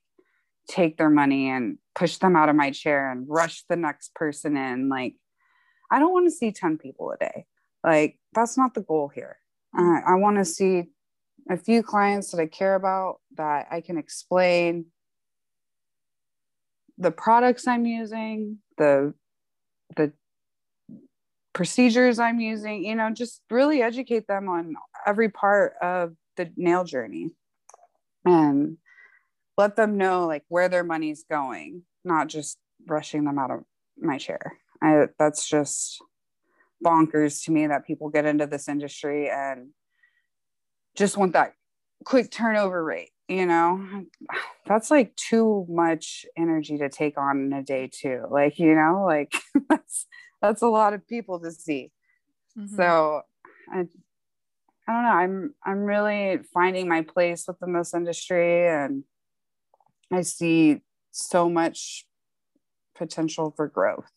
[0.68, 4.56] take their money and push them out of my chair and rush the next person
[4.56, 5.16] in like
[5.92, 7.46] I don't want to see 10 people a day.
[7.84, 9.38] Like that's not the goal here.
[9.78, 10.86] Uh, I want to see
[11.50, 14.86] a few clients that I care about that I can explain
[16.98, 19.14] the products I'm using, the
[19.96, 20.14] the
[21.54, 26.86] procedures I'm using, you know, just really educate them on every part of the nail
[26.86, 27.32] journey
[28.24, 28.78] and
[29.58, 33.60] let them know like where their money's going, not just rushing them out of
[33.98, 34.58] my chair.
[34.82, 36.02] I, that's just
[36.84, 39.70] bonkers to me that people get into this industry and
[40.96, 41.54] just want that
[42.04, 44.04] quick turnover rate you know
[44.66, 49.04] that's like too much energy to take on in a day too like you know
[49.06, 49.32] like
[49.70, 50.08] that's
[50.42, 51.92] that's a lot of people to see.
[52.58, 52.76] Mm-hmm.
[52.76, 53.22] So
[53.72, 53.86] I
[54.88, 55.10] I don't know.
[55.10, 59.04] I'm I'm really finding my place within this industry and
[60.12, 62.06] I see so much
[62.96, 64.12] potential for growth.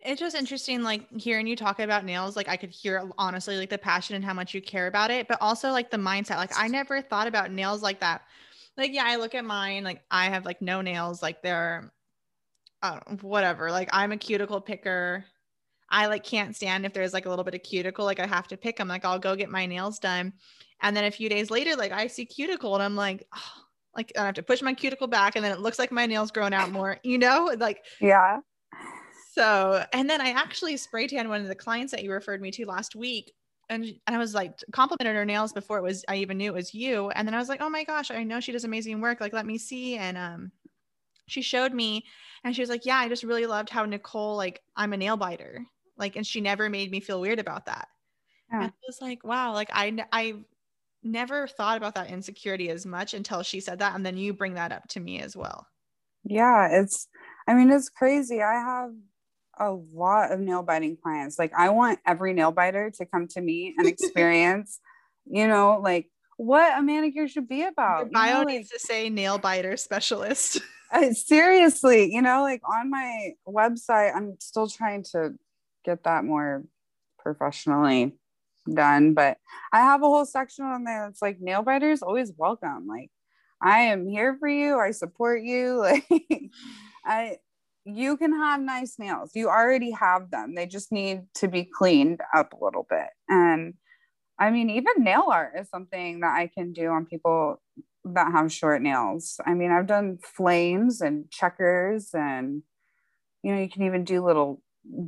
[0.00, 2.36] It's just interesting, like hearing you talk about nails.
[2.36, 5.28] Like I could hear honestly, like the passion and how much you care about it,
[5.28, 6.36] but also like the mindset.
[6.36, 8.22] Like I never thought about nails like that.
[8.76, 9.84] Like yeah, I look at mine.
[9.84, 11.20] Like I have like no nails.
[11.22, 11.92] Like they're
[12.82, 13.70] uh, whatever.
[13.70, 15.24] Like I'm a cuticle picker.
[15.90, 18.48] I like can't stand if there's like a little bit of cuticle, like I have
[18.48, 18.88] to pick them.
[18.88, 20.32] Like I'll go get my nails done.
[20.80, 23.62] And then a few days later, like I see cuticle and I'm like, oh,
[23.96, 26.30] like I have to push my cuticle back and then it looks like my nails
[26.30, 28.40] grown out more, you know, like, yeah.
[29.32, 32.50] So, and then I actually spray tan one of the clients that you referred me
[32.52, 33.32] to last week.
[33.70, 36.54] And, and I was like complimented her nails before it was I even knew it
[36.54, 37.10] was you.
[37.10, 39.20] And then I was like, oh my gosh, I know she does amazing work.
[39.20, 39.96] Like, let me see.
[39.96, 40.52] And um
[41.26, 42.04] she showed me
[42.44, 45.16] and she was like, Yeah, I just really loved how Nicole, like, I'm a nail
[45.16, 45.64] biter.
[45.98, 47.88] Like, and she never made me feel weird about that.
[48.50, 48.62] Yeah.
[48.62, 50.36] And I was like, wow, like I I
[51.02, 53.94] never thought about that insecurity as much until she said that.
[53.94, 55.66] And then you bring that up to me as well.
[56.24, 57.08] Yeah, it's
[57.46, 58.42] I mean, it's crazy.
[58.42, 58.90] I have
[59.58, 61.38] a lot of nail biting clients.
[61.38, 64.80] Like I want every nail biter to come to me and experience,
[65.26, 68.06] you know, like what a manicure should be about.
[68.06, 70.60] Your bio you know, needs to say nail biter specialist.
[70.90, 75.34] I, uh, seriously, you know, like on my website, I'm still trying to
[75.84, 76.64] get that more
[77.18, 78.17] professionally
[78.74, 79.14] done.
[79.14, 79.38] But
[79.72, 82.86] I have a whole section on there that's like nail biters always welcome.
[82.86, 83.10] Like
[83.62, 84.78] I am here for you.
[84.78, 85.84] I support you.
[86.10, 86.50] Like
[87.04, 87.36] I
[87.84, 89.30] you can have nice nails.
[89.34, 90.54] You already have them.
[90.54, 93.08] They just need to be cleaned up a little bit.
[93.28, 93.74] And
[94.38, 97.60] I mean, even nail art is something that I can do on people
[98.04, 99.40] that have short nails.
[99.44, 102.62] I mean, I've done flames and checkers, and
[103.42, 104.62] you know, you can even do little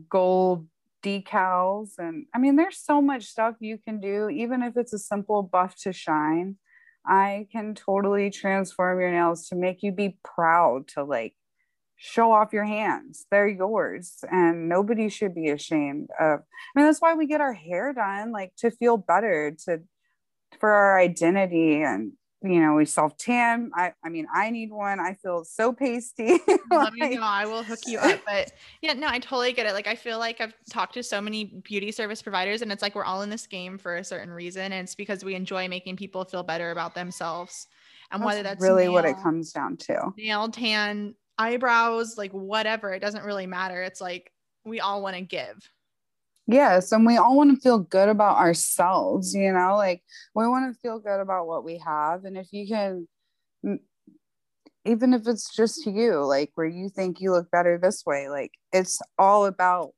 [0.08, 0.66] gold
[1.02, 1.90] decals.
[1.98, 5.42] And I mean, there's so much stuff you can do, even if it's a simple
[5.42, 6.56] buff to shine.
[7.06, 11.34] I can totally transform your nails to make you be proud to like
[11.96, 13.26] show off your hands.
[13.30, 14.18] They're yours.
[14.30, 16.40] And nobody should be ashamed of.
[16.40, 19.80] I mean, that's why we get our hair done, like to feel better, to
[20.58, 23.70] for our identity and you know, we self tan.
[23.74, 24.98] I, I mean, I need one.
[24.98, 26.38] I feel so pasty.
[26.70, 27.22] Let me know.
[27.22, 28.20] I will hook you up.
[28.26, 29.72] But yeah, no, I totally get it.
[29.72, 32.94] Like, I feel like I've talked to so many beauty service providers, and it's like
[32.94, 34.72] we're all in this game for a certain reason.
[34.72, 37.66] And it's because we enjoy making people feel better about themselves.
[38.10, 42.32] And that's whether that's really nail, what it comes down to nail, tan, eyebrows, like
[42.32, 43.82] whatever, it doesn't really matter.
[43.82, 44.32] It's like
[44.64, 45.56] we all want to give.
[46.50, 46.90] Yes.
[46.90, 50.02] And we all want to feel good about ourselves, you know, like
[50.34, 52.24] we want to feel good about what we have.
[52.24, 53.06] And if you can,
[54.84, 58.50] even if it's just you, like where you think you look better this way, like
[58.72, 59.90] it's all about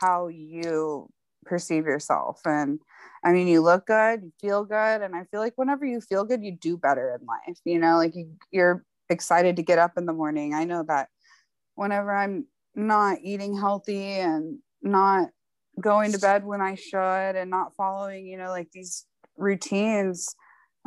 [0.00, 1.08] how you
[1.44, 2.40] perceive yourself.
[2.44, 2.80] And
[3.24, 5.00] I mean, you look good, you feel good.
[5.00, 7.98] And I feel like whenever you feel good, you do better in life, you know,
[7.98, 10.54] like you, you're excited to get up in the morning.
[10.54, 11.08] I know that
[11.76, 15.28] whenever I'm not eating healthy and not
[15.80, 19.06] going to bed when I should and not following, you know, like these
[19.36, 20.34] routines,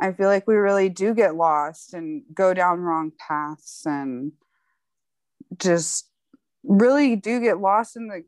[0.00, 4.32] I feel like we really do get lost and go down wrong paths and
[5.58, 6.10] just
[6.62, 8.22] really do get lost in the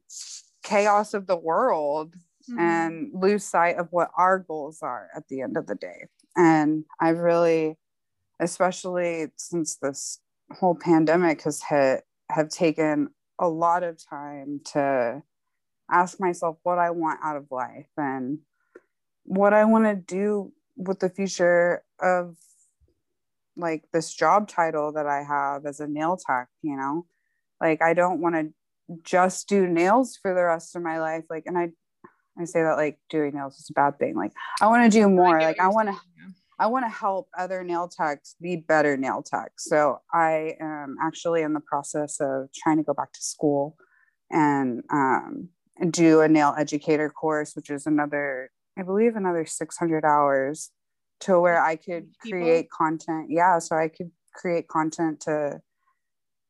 [0.63, 2.15] chaos of the world
[2.51, 2.59] mm-hmm.
[2.59, 6.07] and lose sight of what our goals are at the end of the day.
[6.37, 7.77] And I've really,
[8.41, 10.21] especially since this
[10.59, 15.23] whole pandemic has hit, have taken a lot of time to
[15.91, 18.39] ask myself what I want out of life and
[19.25, 22.37] what I want to do with the future of
[23.57, 27.07] like this job title that I have as a nail tech, you know?
[27.61, 28.53] Like I don't want to
[29.05, 31.25] just do nails for the rest of my life.
[31.29, 31.71] Like, and I,
[32.39, 34.15] I say that like doing nails is a bad thing.
[34.17, 35.39] Like I want to do more.
[35.39, 35.97] I like I want to,
[36.59, 39.65] I want to help other nail techs be better nail techs.
[39.65, 43.77] So I am actually in the process of trying to go back to school
[44.31, 45.49] and um,
[45.89, 50.71] do a nail educator course, which is another, I believe, another 600 hours
[51.21, 52.77] to where I could create People.
[52.77, 53.31] content.
[53.31, 53.59] Yeah.
[53.59, 55.61] So I could create content to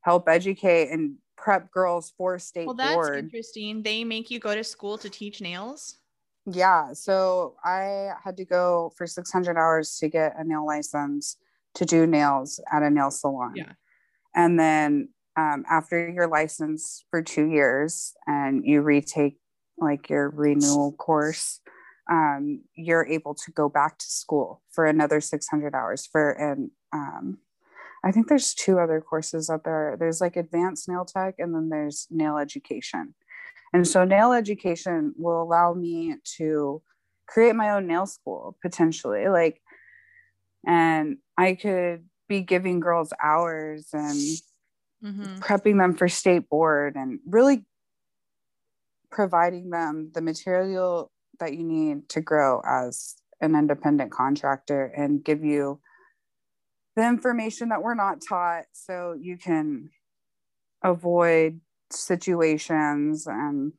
[0.03, 3.19] help educate and prep girls for state well, that's board.
[3.19, 3.83] interesting.
[3.83, 5.99] They make you go to school to teach nails.
[6.47, 6.93] Yeah.
[6.93, 11.37] So I had to go for 600 hours to get a nail license
[11.75, 13.55] to do nails at a nail salon.
[13.57, 13.73] Yeah.
[14.35, 19.39] And then um, after your license for two years and you retake
[19.79, 21.61] like your renewal course,
[22.11, 27.39] um, you're able to go back to school for another 600 hours for and um,
[28.03, 29.97] I think there's two other courses out there.
[29.99, 33.15] There's like advanced nail tech and then there's nail education.
[33.73, 36.83] And so nail education will allow me to
[37.27, 39.63] create my own nail school potentially like
[40.67, 44.19] and I could be giving girls hours and
[45.03, 45.39] mm-hmm.
[45.39, 47.65] prepping them for state board and really
[49.11, 55.45] providing them the material that you need to grow as an independent contractor and give
[55.45, 55.81] you
[56.97, 59.91] the information that we're not taught so you can
[60.83, 61.61] avoid
[61.91, 63.73] situations and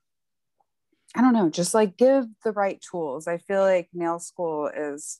[1.13, 3.27] I don't know, just like give the right tools.
[3.27, 5.19] I feel like nail school is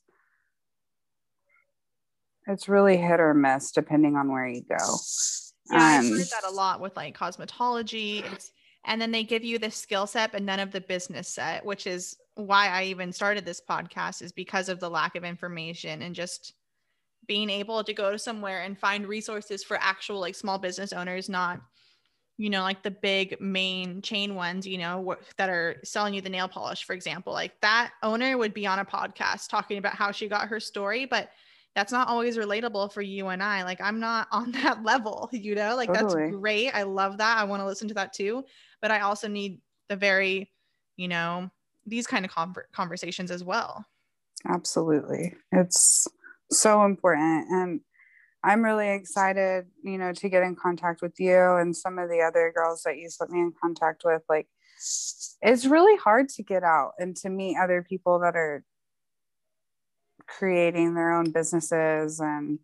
[2.48, 4.78] it's really hit or miss depending on where you go.
[5.72, 8.30] Yeah, um, I've heard that a lot with like cosmetology.
[8.34, 8.52] It's
[8.86, 11.86] and then they give you the skill set but none of the business set, which
[11.86, 16.16] is why I even started this podcast is because of the lack of information and
[16.16, 16.54] just
[17.28, 21.30] being able to go to somewhere and find resources for actual like small business owners,
[21.30, 21.62] not
[22.38, 26.30] you know like the big main chain ones you know that are selling you the
[26.30, 30.12] nail polish for example like that owner would be on a podcast talking about how
[30.12, 31.30] she got her story but
[31.76, 33.64] that's not always relatable for you and I.
[33.64, 36.24] Like I'm not on that level, you know, like totally.
[36.24, 36.72] that's great.
[36.72, 37.38] I love that.
[37.38, 38.46] I want to listen to that too.
[38.82, 40.52] But I also need the very,
[40.98, 41.50] you know,
[41.86, 42.32] these kind of
[42.72, 43.86] conversations as well.
[44.48, 45.36] Absolutely.
[45.52, 46.08] It's
[46.52, 47.48] so important.
[47.50, 47.82] And
[48.44, 52.22] I'm really excited, you know, to get in contact with you and some of the
[52.22, 54.24] other girls that you put me in contact with.
[54.28, 54.48] Like,
[55.44, 58.64] it's really hard to get out and to meet other people that are
[60.38, 62.60] creating their own businesses and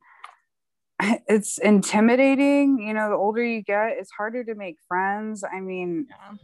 [1.27, 6.07] it's intimidating you know the older you get it's harder to make friends i mean
[6.09, 6.37] yeah.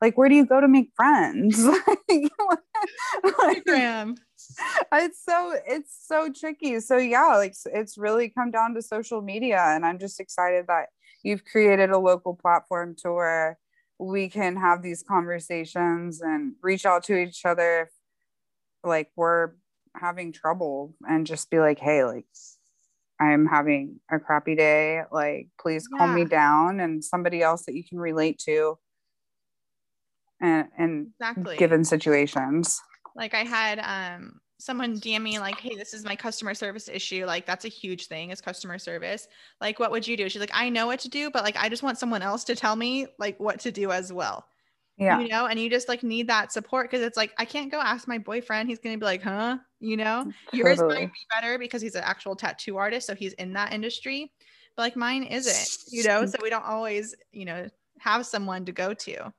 [0.00, 1.56] like where do you go to make friends
[3.24, 4.16] Instagram.
[4.92, 9.62] it's so it's so tricky so yeah like it's really come down to social media
[9.68, 10.86] and i'm just excited that
[11.22, 13.58] you've created a local platform to where
[13.98, 17.88] we can have these conversations and reach out to each other if
[18.82, 19.50] like we're
[19.94, 22.26] having trouble and just be like hey like
[23.20, 25.98] i'm having a crappy day like please yeah.
[25.98, 28.78] calm me down and somebody else that you can relate to
[30.40, 31.56] and and exactly.
[31.56, 32.80] given situations
[33.14, 37.24] like i had um someone DM me like, hey, this is my customer service issue.
[37.26, 39.26] Like that's a huge thing is customer service.
[39.60, 40.28] Like, what would you do?
[40.28, 42.54] She's like, I know what to do, but like I just want someone else to
[42.54, 44.44] tell me like what to do as well.
[45.00, 45.18] Yeah.
[45.18, 47.80] You know, and you just like need that support because it's like I can't go
[47.80, 48.68] ask my boyfriend.
[48.68, 49.56] He's gonna be like, huh?
[49.80, 50.58] You know, totally.
[50.58, 54.30] yours might be better because he's an actual tattoo artist, so he's in that industry.
[54.76, 57.66] But like mine isn't, you know, so we don't always, you know,
[57.98, 59.32] have someone to go to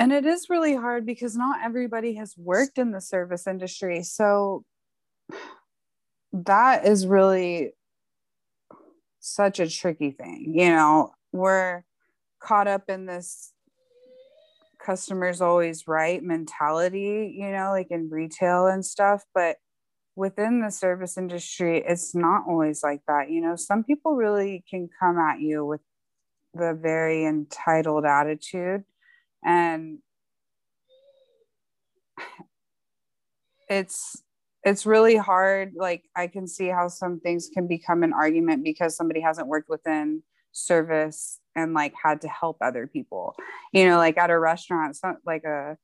[0.00, 4.64] and it is really hard because not everybody has worked in the service industry so
[6.32, 7.72] that is really
[9.20, 11.82] such a tricky thing you know we're
[12.40, 13.52] caught up in this
[14.84, 19.56] customers always right mentality you know like in retail and stuff but
[20.16, 23.56] within the service industry it's not always like that you know?
[23.56, 25.80] Some people really can come at you with
[26.54, 28.84] the very entitled attitude
[29.44, 29.98] and
[33.68, 34.22] it's
[34.64, 38.96] it's really hard like i can see how some things can become an argument because
[38.96, 43.34] somebody hasn't worked within service and like had to help other people
[43.72, 45.76] you know like at a restaurant so, like a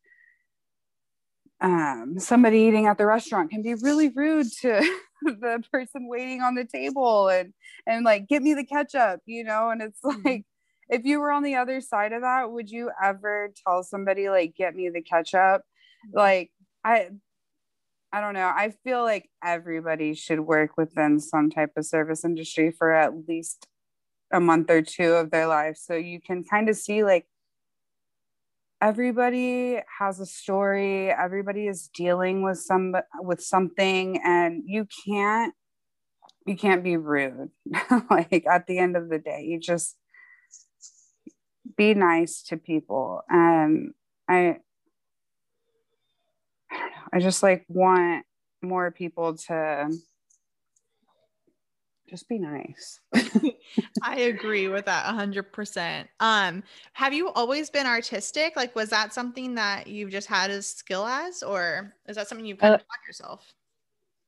[1.58, 4.78] um, somebody eating at the restaurant can be really rude to
[5.22, 7.54] the person waiting on the table and
[7.86, 10.20] and like get me the ketchup you know and it's mm-hmm.
[10.26, 10.44] like
[10.88, 14.54] if you were on the other side of that, would you ever tell somebody like
[14.56, 15.62] get me the ketchup?
[16.12, 16.50] Like
[16.84, 17.08] I
[18.12, 18.46] I don't know.
[18.54, 23.66] I feel like everybody should work within some type of service industry for at least
[24.32, 27.26] a month or two of their life so you can kind of see like
[28.80, 31.10] everybody has a story.
[31.10, 35.54] Everybody is dealing with some with something and you can't
[36.46, 37.50] you can't be rude.
[38.10, 39.96] Like at the end of the day you just
[41.76, 43.22] be nice to people.
[43.28, 43.92] And
[44.28, 44.58] i
[47.12, 48.24] i just like want
[48.62, 49.88] more people to
[52.08, 53.00] just be nice.
[54.02, 58.56] I agree with that 100% um have you always been artistic?
[58.56, 62.46] Like was that something that you've just had a skill as or is that something
[62.46, 63.54] you've kind uh, of taught yourself?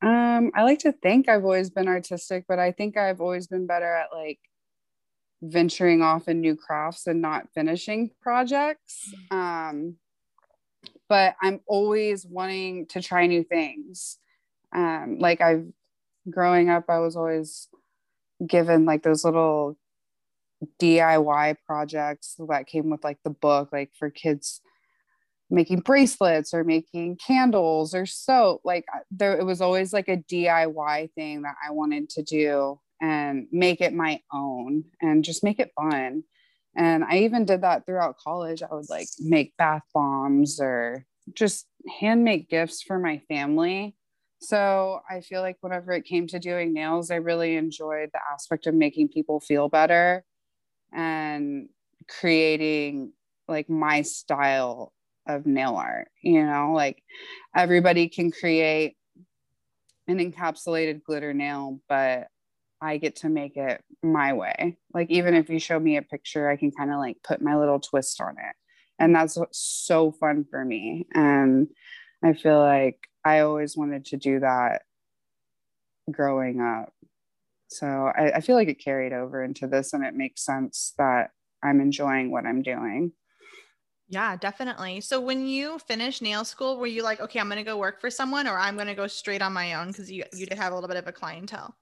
[0.00, 3.66] um i like to think i've always been artistic but i think i've always been
[3.66, 4.38] better at like
[5.42, 9.12] venturing off in new crafts and not finishing projects.
[9.30, 9.96] Um,
[11.08, 14.18] but I'm always wanting to try new things.
[14.74, 15.66] Um, like I've
[16.30, 17.68] growing up, I was always
[18.46, 19.76] given like those little
[20.80, 24.60] DIY projects that came with like the book, like for kids
[25.50, 28.60] making bracelets or making candles or soap.
[28.64, 33.46] Like there, it was always like a DIY thing that I wanted to do and
[33.52, 36.24] make it my own and just make it fun.
[36.76, 38.62] And I even did that throughout college.
[38.62, 41.66] I would like make bath bombs or just
[42.00, 43.96] hand make gifts for my family.
[44.40, 48.66] So I feel like whenever it came to doing nails, I really enjoyed the aspect
[48.66, 50.24] of making people feel better
[50.92, 51.68] and
[52.08, 53.12] creating
[53.48, 54.92] like my style
[55.26, 56.08] of nail art.
[56.22, 57.02] You know, like
[57.54, 58.96] everybody can create
[60.06, 62.28] an encapsulated glitter nail, but
[62.80, 64.78] I get to make it my way.
[64.94, 67.56] Like even if you show me a picture, I can kind of like put my
[67.56, 68.54] little twist on it.
[69.00, 71.06] And that's so fun for me.
[71.12, 71.68] And
[72.24, 72.98] I feel like
[73.28, 74.82] I always wanted to do that
[76.10, 76.94] growing up.
[77.68, 81.30] So I, I feel like it carried over into this and it makes sense that
[81.62, 83.12] I'm enjoying what I'm doing.
[84.08, 85.02] Yeah, definitely.
[85.02, 88.00] So when you finished nail school, were you like, okay, I'm going to go work
[88.00, 90.56] for someone or I'm going to go straight on my own because you, you did
[90.56, 91.76] have a little bit of a clientele?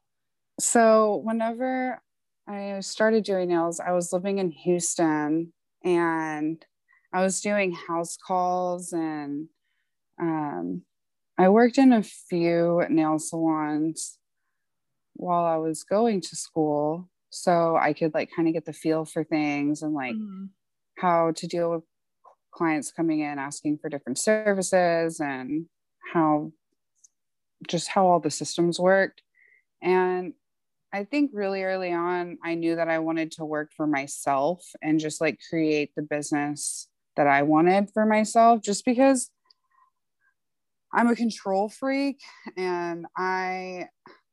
[0.58, 2.02] So whenever
[2.48, 5.52] I started doing nails, I was living in Houston
[5.84, 6.66] and
[7.12, 9.48] I was doing house calls and
[10.20, 10.82] um,
[11.38, 14.18] I worked in a few nail salons
[15.14, 17.08] while I was going to school.
[17.30, 20.46] So I could like kind of get the feel for things and like mm-hmm.
[20.98, 21.82] how to deal with
[22.52, 25.66] clients coming in asking for different services and
[26.12, 26.52] how
[27.68, 29.22] just how all the systems worked.
[29.82, 30.32] And
[30.92, 35.00] I think really early on, I knew that I wanted to work for myself and
[35.00, 39.30] just like create the business that I wanted for myself, just because
[40.92, 42.20] I'm a control freak
[42.56, 43.88] and I.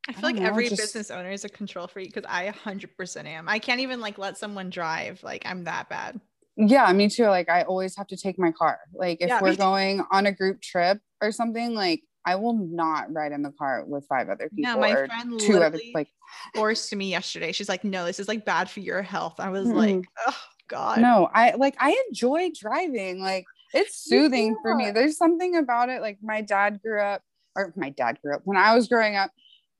[0.07, 2.49] I feel I like know, every just, business owner is a control freak because I
[2.49, 3.47] 100% am.
[3.47, 5.23] I can't even like let someone drive.
[5.23, 6.19] Like I'm that bad.
[6.57, 7.27] Yeah, me too.
[7.27, 8.79] Like I always have to take my car.
[8.93, 13.11] Like if yeah, we're going on a group trip or something, like I will not
[13.11, 14.73] ride in the car with five other people.
[14.73, 16.09] No, my friend two other like
[16.55, 17.51] forced me yesterday.
[17.51, 19.77] She's like, "No, this is like bad for your health." I was mm-hmm.
[19.77, 20.37] like, "Oh
[20.67, 23.19] God." No, I like I enjoy driving.
[23.19, 24.61] Like it's soothing yeah.
[24.61, 24.91] for me.
[24.91, 26.01] There's something about it.
[26.01, 27.21] Like my dad grew up,
[27.55, 29.31] or my dad grew up when I was growing up.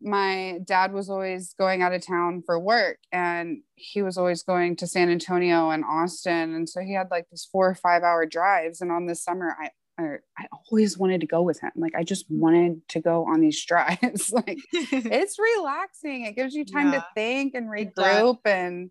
[0.02, 4.76] My dad was always going out of town for work, and he was always going
[4.78, 8.26] to San Antonio and Austin, and so he had like these four or five hour
[8.26, 8.82] drives.
[8.82, 9.70] And on this summer, I
[10.00, 10.18] I
[10.52, 11.72] always wanted to go with him.
[11.76, 14.32] Like I just wanted to go on these drives.
[14.32, 16.26] like it's relaxing.
[16.26, 18.90] It gives you time yeah, to think and regroup and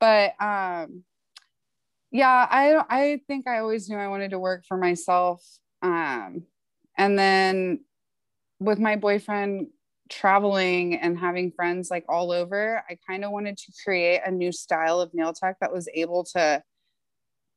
[0.00, 1.04] but um
[2.14, 5.44] yeah, I I think I always knew I wanted to work for myself.
[5.82, 6.44] Um
[6.96, 7.80] and then
[8.60, 9.66] with my boyfriend
[10.08, 14.52] traveling and having friends like all over, I kind of wanted to create a new
[14.52, 16.62] style of nail tech that was able to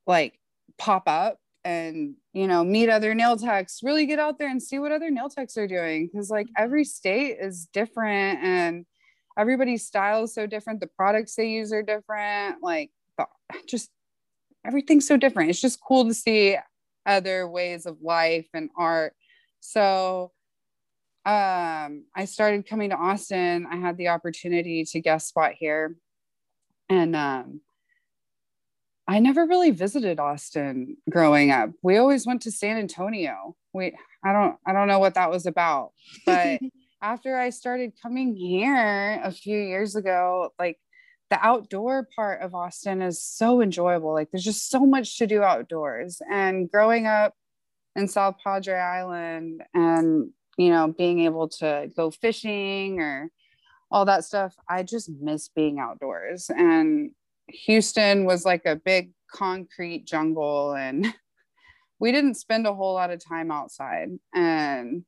[0.08, 0.40] like
[0.80, 4.80] pop up and you know meet other nail techs really get out there and see
[4.80, 8.86] what other nail techs are doing because like every state is different and
[9.38, 12.92] everybody's style is so different the products they use are different like
[13.68, 13.90] just
[14.68, 16.58] everything's so different it's just cool to see
[17.06, 19.14] other ways of life and art
[19.60, 20.32] so
[21.26, 25.96] um i started coming to austin i had the opportunity to guest spot here
[26.90, 27.62] and um
[29.08, 31.70] I never really visited Austin growing up.
[31.82, 33.56] We always went to San Antonio.
[33.74, 35.92] We I don't I don't know what that was about.
[36.26, 36.60] But
[37.02, 40.78] after I started coming here a few years ago, like
[41.30, 44.14] the outdoor part of Austin is so enjoyable.
[44.14, 46.22] Like there's just so much to do outdoors.
[46.32, 47.34] And growing up
[47.96, 53.30] in South Padre Island and you know being able to go fishing or
[53.92, 56.50] all that stuff, I just miss being outdoors.
[56.50, 57.12] And
[57.50, 61.14] Houston was like a big concrete jungle and
[62.00, 64.10] we didn't spend a whole lot of time outside.
[64.34, 65.04] And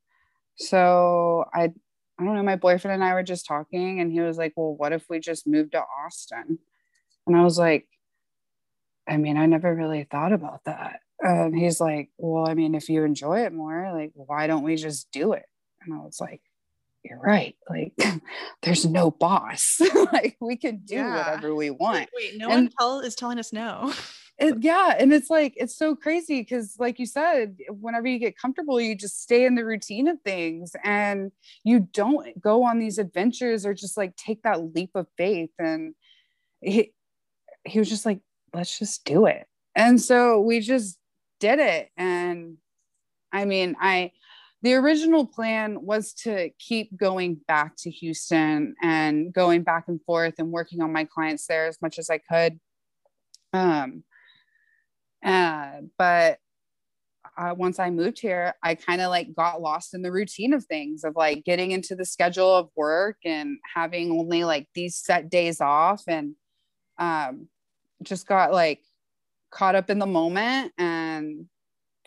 [0.58, 1.72] so I
[2.20, 4.76] I don't know, my boyfriend and I were just talking and he was like, "Well,
[4.76, 6.60] what if we just moved to Austin?"
[7.26, 7.88] And I was like,
[9.08, 11.00] I mean, I never really thought about that.
[11.20, 14.76] And he's like, Well, I mean, if you enjoy it more, like, why don't we
[14.76, 15.46] just do it?
[15.82, 16.42] And I was like,
[17.04, 17.56] you're right.
[17.70, 17.94] Like,
[18.62, 19.82] there's no boss.
[20.14, 21.18] like, we can do yeah.
[21.18, 22.10] whatever we want.
[22.16, 23.94] Wait, wait no and, one tell, is telling us no.
[24.40, 24.96] it, yeah.
[24.98, 28.96] And it's like, it's so crazy because, like you said, whenever you get comfortable, you
[28.96, 31.32] just stay in the routine of things and
[31.64, 35.52] you don't go on these adventures or just like take that leap of faith.
[35.60, 35.94] And
[36.62, 36.94] he,
[37.66, 38.22] he was just like,
[38.54, 39.46] let's just do it.
[39.76, 40.98] And so we just
[41.40, 41.90] did it.
[41.98, 42.58] And
[43.34, 44.12] I mean, I,
[44.62, 50.36] the original plan was to keep going back to Houston and going back and forth
[50.38, 52.60] and working on my clients there as much as I could.
[53.54, 54.04] Um,
[55.24, 56.40] uh, but
[57.38, 60.66] uh, once I moved here, I kind of like got lost in the routine of
[60.66, 65.30] things of like getting into the schedule of work and having only like these set
[65.30, 66.36] days off and
[66.98, 67.48] um,
[68.04, 68.82] just got like
[69.52, 71.46] caught up in the moment and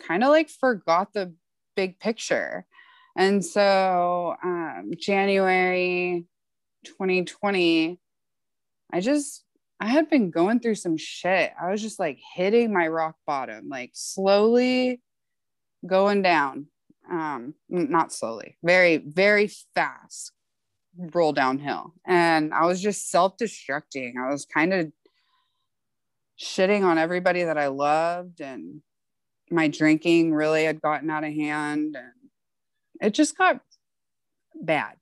[0.07, 1.35] kind of like forgot the
[1.77, 2.67] big picture.
[3.17, 6.27] And so, um, January
[6.85, 7.99] 2020,
[8.93, 9.45] I just,
[9.83, 11.51] I had been going through some shit.
[11.61, 15.01] I was just like hitting my rock bottom, like slowly
[15.85, 16.68] going down.
[17.11, 20.30] Um, not slowly, very, very fast
[20.97, 21.95] roll downhill.
[22.07, 24.12] And I was just self destructing.
[24.24, 24.93] I was kind of
[26.41, 28.83] shitting on everybody that I loved and
[29.51, 32.30] my drinking really had gotten out of hand and
[33.01, 33.61] it just got
[34.55, 34.93] bad.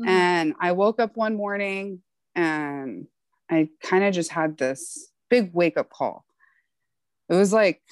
[0.00, 0.08] Mm-hmm.
[0.08, 2.00] And I woke up one morning
[2.34, 3.06] and
[3.50, 6.24] I kind of just had this big wake up call.
[7.28, 7.82] It was like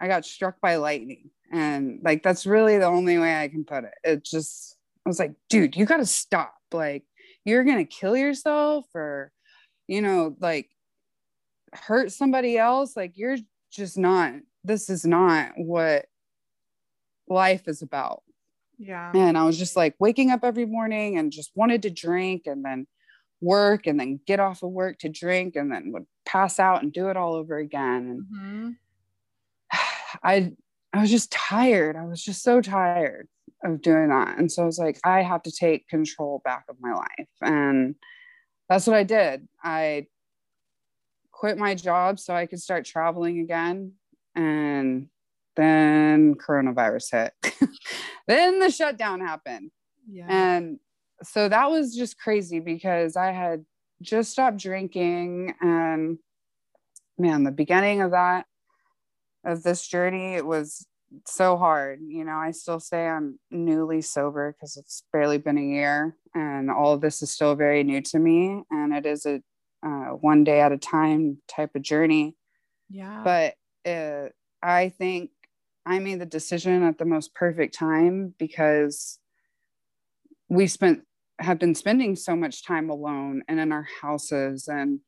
[0.00, 1.30] I got struck by lightning.
[1.50, 3.94] And like, that's really the only way I can put it.
[4.04, 4.76] It just,
[5.06, 6.54] I was like, dude, you got to stop.
[6.72, 7.04] Like,
[7.44, 9.32] you're going to kill yourself or,
[9.86, 10.68] you know, like
[11.72, 12.96] hurt somebody else.
[12.96, 13.38] Like, you're
[13.70, 14.34] just not
[14.64, 16.06] this is not what
[17.28, 18.22] life is about.
[18.78, 19.10] Yeah.
[19.14, 22.64] And I was just like waking up every morning and just wanted to drink and
[22.64, 22.86] then
[23.40, 26.92] work and then get off of work to drink and then would pass out and
[26.92, 28.26] do it all over again.
[28.32, 28.76] And
[29.72, 29.78] mm-hmm.
[30.22, 30.52] I
[30.92, 31.96] I was just tired.
[31.96, 33.28] I was just so tired
[33.64, 34.38] of doing that.
[34.38, 37.28] And so I was like, I have to take control back of my life.
[37.42, 37.94] And
[38.68, 39.46] that's what I did.
[39.62, 40.06] I
[41.32, 43.92] quit my job so I could start traveling again.
[44.34, 45.08] And
[45.56, 47.68] then coronavirus hit.
[48.28, 49.70] then the shutdown happened.
[50.10, 50.26] Yeah.
[50.28, 50.78] And
[51.22, 53.64] so that was just crazy because I had
[54.02, 56.18] just stopped drinking and
[57.18, 58.46] man, the beginning of that
[59.44, 60.86] of this journey, it was
[61.26, 62.00] so hard.
[62.06, 66.70] You know, I still say I'm newly sober because it's barely been a year and
[66.70, 68.62] all of this is still very new to me.
[68.70, 69.42] And it is a
[69.84, 72.34] uh, one day at a time type of journey.
[72.90, 73.22] Yeah.
[73.24, 73.54] But
[73.90, 74.28] uh,
[74.62, 75.30] I think
[75.86, 79.18] I made the decision at the most perfect time because
[80.48, 81.04] we spent
[81.38, 85.00] have been spending so much time alone and in our houses and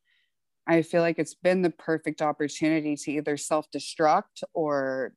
[0.67, 5.13] I feel like it's been the perfect opportunity to either self destruct or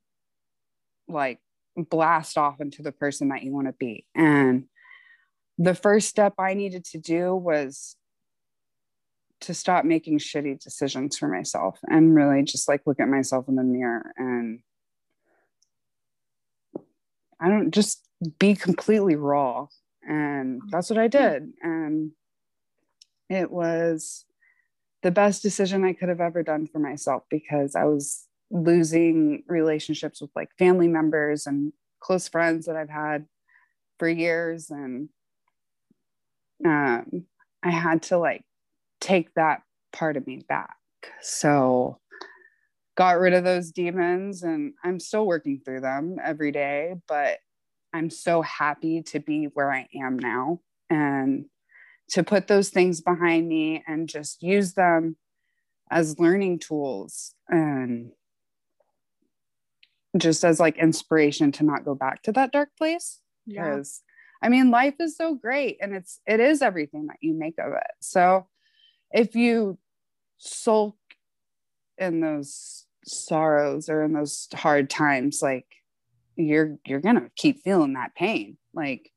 [1.06, 1.38] like
[1.76, 4.06] blast off into the person that you want to be.
[4.14, 4.64] And
[5.58, 7.96] the first step I needed to do was
[9.42, 13.56] to stop making shitty decisions for myself and really just like look at myself in
[13.56, 14.60] the mirror and
[17.40, 18.08] I don't just
[18.38, 19.66] be completely raw.
[20.08, 21.52] And that's what I did.
[21.62, 22.12] And
[23.30, 24.24] it was
[25.02, 30.20] the best decision I could have ever done for myself because I was losing relationships
[30.20, 33.26] with like family members and close friends that I've had
[33.98, 34.70] for years.
[34.70, 35.08] And
[36.64, 37.26] um,
[37.62, 38.44] I had to like
[39.00, 40.76] take that part of me back.
[41.20, 41.98] So
[42.96, 47.38] got rid of those demons and I'm still working through them every day, but
[47.94, 50.60] I'm so happy to be where I am now.
[50.90, 51.46] And
[52.10, 55.16] to put those things behind me and just use them
[55.90, 58.10] as learning tools and
[60.16, 64.02] just as like inspiration to not go back to that dark place because
[64.42, 64.46] yeah.
[64.46, 67.72] i mean life is so great and it's it is everything that you make of
[67.72, 68.46] it so
[69.10, 69.76] if you
[70.38, 70.96] sulk
[71.98, 75.66] in those sorrows or in those hard times like
[76.36, 79.10] you're you're gonna keep feeling that pain like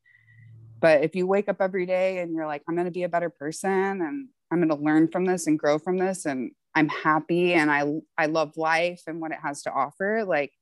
[0.80, 3.30] but if you wake up every day and you're like, I'm to be a better
[3.30, 7.70] person and I'm to learn from this and grow from this and I'm happy and
[7.70, 7.84] I
[8.16, 10.52] I love life and what it has to offer, like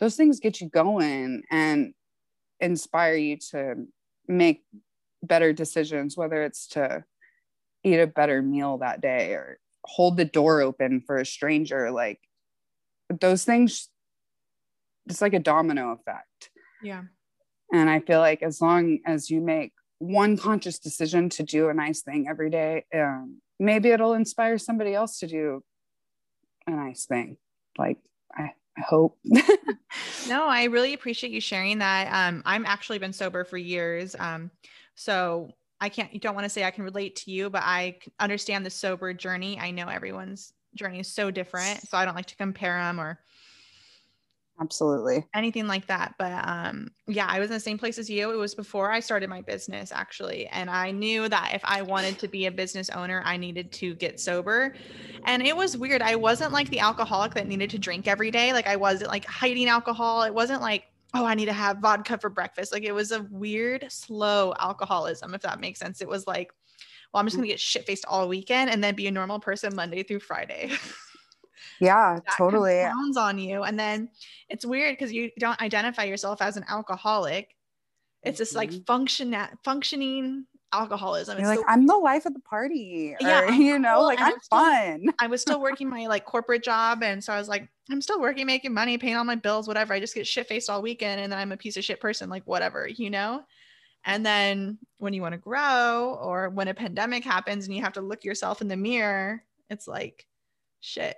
[0.00, 1.94] those things get you going and
[2.58, 3.86] inspire you to
[4.26, 4.64] make
[5.22, 7.04] better decisions, whether it's to
[7.84, 11.90] eat a better meal that day or hold the door open for a stranger.
[11.90, 12.18] Like
[13.08, 13.89] those things,
[15.06, 16.50] it's like a domino effect.
[16.82, 17.02] Yeah.
[17.72, 21.74] And I feel like as long as you make one conscious decision to do a
[21.74, 25.62] nice thing every day, um, maybe it'll inspire somebody else to do
[26.66, 27.36] a nice thing.
[27.78, 27.98] Like
[28.34, 29.18] I, I hope.
[30.28, 32.08] no, I really appreciate you sharing that.
[32.12, 34.16] Um, I'm actually been sober for years.
[34.18, 34.50] Um,
[34.94, 37.98] so I can't, you don't want to say I can relate to you, but I
[38.18, 39.58] understand the sober journey.
[39.58, 41.88] I know everyone's journey is so different.
[41.88, 43.18] So I don't like to compare them or
[44.60, 45.26] absolutely.
[45.34, 48.30] Anything like that but um yeah i was in the same place as you.
[48.30, 52.18] It was before i started my business actually and i knew that if i wanted
[52.18, 54.74] to be a business owner i needed to get sober
[55.24, 56.02] and it was weird.
[56.02, 58.52] I wasn't like the alcoholic that needed to drink every day.
[58.52, 60.22] Like i wasn't like hiding alcohol.
[60.22, 60.84] It wasn't like
[61.14, 62.72] oh i need to have vodka for breakfast.
[62.72, 66.00] Like it was a weird slow alcoholism if that makes sense.
[66.00, 66.52] It was like
[67.12, 69.40] well i'm just going to get shit faced all weekend and then be a normal
[69.40, 70.70] person monday through friday
[71.80, 72.82] yeah totally.
[72.82, 74.08] sounds on you and then
[74.48, 77.54] it's weird because you don't identify yourself as an alcoholic.
[78.22, 78.82] It's just like mm-hmm.
[78.82, 81.38] function functioning alcoholism.
[81.38, 84.40] You're like i'm the life of the party or, yeah you know like i'm, I'm
[84.50, 85.06] fun.
[85.20, 88.20] I was still working my like corporate job and so i was like i'm still
[88.20, 89.94] working making money paying all my bills whatever.
[89.94, 92.28] I just get shit faced all weekend and then i'm a piece of shit person
[92.28, 93.42] like whatever you know?
[94.04, 97.92] And then when you want to grow or when a pandemic happens and you have
[97.94, 100.26] to look yourself in the mirror it's like
[100.80, 101.16] shit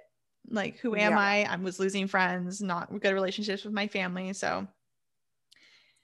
[0.48, 1.18] like, who am yeah.
[1.18, 1.46] I?
[1.48, 4.32] I was losing friends, not good relationships with my family.
[4.32, 4.66] So,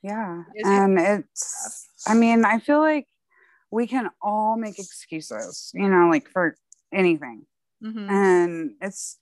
[0.02, 0.44] yeah.
[0.64, 3.06] And it's, I mean, I feel like
[3.70, 6.56] we can all make excuses, you know, like for
[6.92, 7.46] anything.
[7.82, 8.10] Mm-hmm.
[8.10, 9.18] And it's,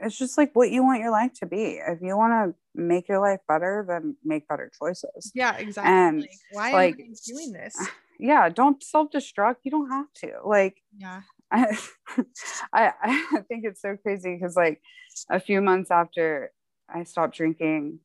[0.00, 1.80] it's just like what you want your life to be.
[1.86, 5.32] If you want to make your life better, then make better choices.
[5.34, 5.92] Yeah, exactly.
[5.92, 7.76] And like, why like, am I doing this?
[8.18, 9.56] Yeah, don't self destruct.
[9.64, 10.38] You don't have to.
[10.42, 11.20] Like, yeah.
[11.52, 11.76] I,
[12.72, 14.80] I, I think it's so crazy because like
[15.30, 16.52] a few months after
[16.88, 18.00] I stopped drinking,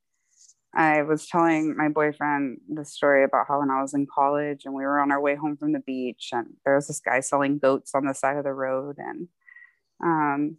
[0.73, 4.73] I was telling my boyfriend the story about how when I was in college and
[4.73, 7.57] we were on our way home from the beach and there was this guy selling
[7.59, 9.27] goats on the side of the road and
[10.03, 10.57] um,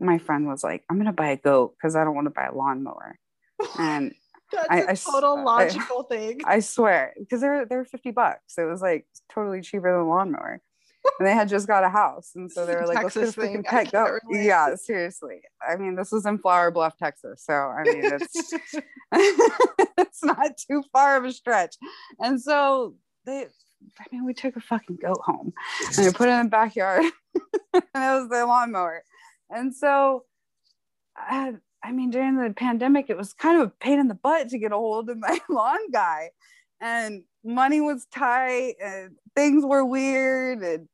[0.00, 2.46] my friend was like, I'm gonna buy a goat because I don't want to buy
[2.46, 3.18] a lawnmower.
[3.78, 4.14] And
[4.52, 6.40] That's I- a I total I- logical thing.
[6.46, 8.56] I swear, because they're they're 50 bucks.
[8.58, 10.60] It was like totally cheaper than a lawnmower.
[11.18, 12.32] And they had just got a house.
[12.34, 14.44] And so they were like, let's Texas thing, freaking pet relate.
[14.44, 15.40] Yeah, seriously.
[15.66, 17.42] I mean, this was in Flour Bluff, Texas.
[17.44, 18.52] So I mean it's
[19.98, 21.76] it's not too far of a stretch.
[22.20, 22.94] And so
[23.24, 23.46] they
[23.98, 25.52] I mean, we took a fucking goat home
[25.96, 27.04] and we put it in the backyard.
[27.72, 29.04] and it was their lawnmower.
[29.50, 30.24] And so
[31.16, 34.48] I, I mean, during the pandemic, it was kind of a pain in the butt
[34.50, 36.30] to get a hold of my lawn guy.
[36.80, 40.62] And money was tight and things were weird.
[40.62, 40.88] And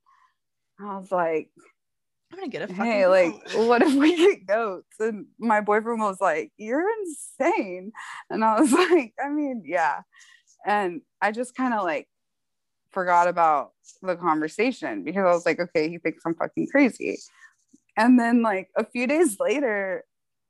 [0.80, 1.50] I was like,
[2.32, 3.68] I'm gonna get a fucking hey, like, goat.
[3.68, 4.98] what if we get goats?
[4.98, 7.92] And my boyfriend was like, you're insane.
[8.28, 10.00] And I was like, I mean, yeah.
[10.66, 12.08] And I just kind of like
[12.90, 13.72] forgot about
[14.02, 17.18] the conversation because I was like, okay, he thinks I'm fucking crazy.
[17.96, 20.04] And then like a few days later,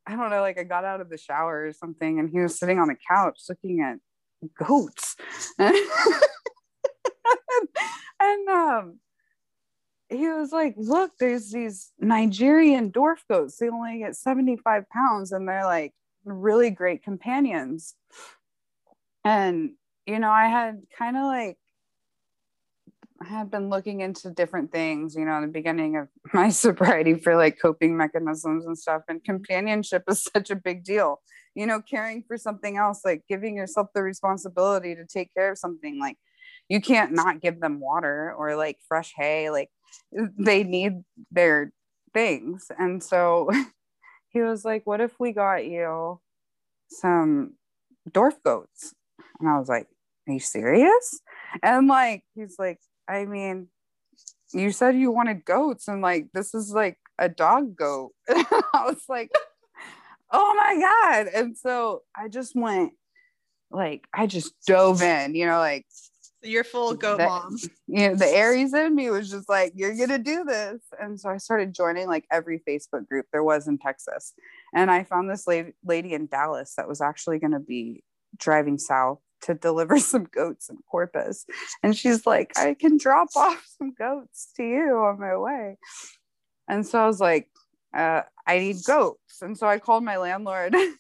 [0.07, 2.59] I don't know, like I got out of the shower or something and he was
[2.59, 3.99] sitting on the couch looking at
[4.57, 5.17] goats.
[5.59, 5.79] and
[8.49, 9.01] um
[10.15, 13.57] he was like, look, there's these Nigerian dwarf goats.
[13.57, 15.93] They only get 75 pounds and they're like
[16.25, 17.95] really great companions.
[19.25, 19.73] And,
[20.07, 21.57] you know, I had kind of like,
[23.23, 27.15] I had been looking into different things, you know, in the beginning of my sobriety
[27.15, 29.03] for like coping mechanisms and stuff.
[29.09, 31.21] And companionship is such a big deal.
[31.55, 35.59] You know, caring for something else, like giving yourself the responsibility to take care of
[35.59, 36.19] something like
[36.69, 39.71] you can't not give them water or like fresh hay like
[40.39, 41.73] they need their
[42.13, 42.71] things.
[42.79, 43.51] And so
[44.29, 46.21] he was like what if we got you
[46.89, 47.55] some
[48.11, 48.95] dwarf goats?
[49.41, 49.89] And i was like
[50.29, 51.21] are you serious?
[51.63, 53.69] And like he's like i mean
[54.53, 58.13] you said you wanted goats and like this is like a dog goat.
[58.29, 59.31] I was like
[60.33, 61.27] oh my god.
[61.35, 62.93] And so i just went
[63.71, 65.85] like i just dove in you know like
[66.45, 67.57] You're full goat that- mom.
[67.87, 70.81] you know, the Aries in me was just like, you're gonna do this.
[71.01, 74.35] And so I started joining like every Facebook group there was in Texas.
[74.75, 78.05] And I found this lady, lady in Dallas that was actually gonna be
[78.37, 81.47] driving south to deliver some goats in Corpus.
[81.83, 85.79] And she's like, I can drop off some goats to you on my way.
[86.69, 87.49] And so I was like,
[87.97, 89.41] uh, I need goats.
[89.43, 90.97] And so I called my landlord and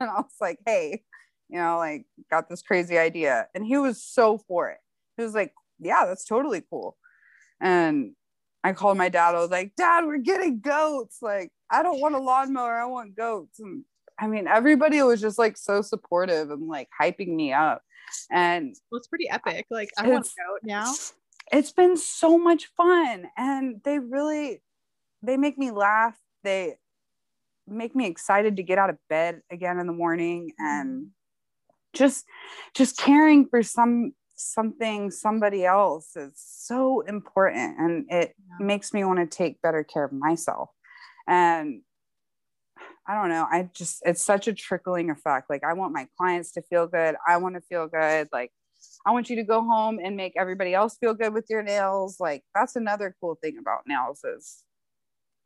[0.00, 1.02] I was like, hey,
[1.48, 3.48] you know, like got this crazy idea.
[3.54, 4.78] And he was so for it.
[5.18, 6.96] He was like, yeah, that's totally cool.
[7.60, 8.12] And
[8.64, 9.34] I called my dad.
[9.34, 11.18] I was like, Dad, we're getting goats.
[11.20, 12.76] Like, I don't want a lawnmower.
[12.80, 13.60] I want goats.
[13.60, 13.84] And
[14.18, 17.82] I mean, everybody was just like so supportive and like hyping me up.
[18.30, 19.66] And Well, it's pretty epic.
[19.70, 20.92] Like I want a goat now.
[21.52, 23.26] it's been so much fun.
[23.36, 24.62] And they really,
[25.22, 26.16] they make me laugh.
[26.44, 26.76] They
[27.66, 31.08] make me excited to get out of bed again in the morning and
[31.92, 32.24] just
[32.74, 38.66] just caring for some something somebody else is so important and it Yeah.
[38.66, 40.70] makes me want to take better care of myself
[41.26, 41.82] and
[43.06, 46.52] i don't know i just it's such a trickling effect like i want my clients
[46.52, 48.52] to feel good i want to feel good like
[49.04, 52.18] i want you to go home and make everybody else feel good with your nails
[52.20, 54.62] like that's another cool thing about nails is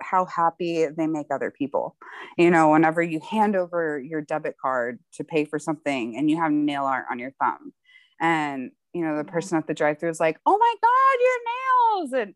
[0.02, 1.96] how happy they make other people
[2.36, 6.36] you know whenever you hand over your debit card to pay for something and you
[6.36, 7.72] have nail art on your thumb
[8.20, 9.32] and you know the mm-hmm.
[9.32, 12.34] person at the drive-through is like oh my god your nails and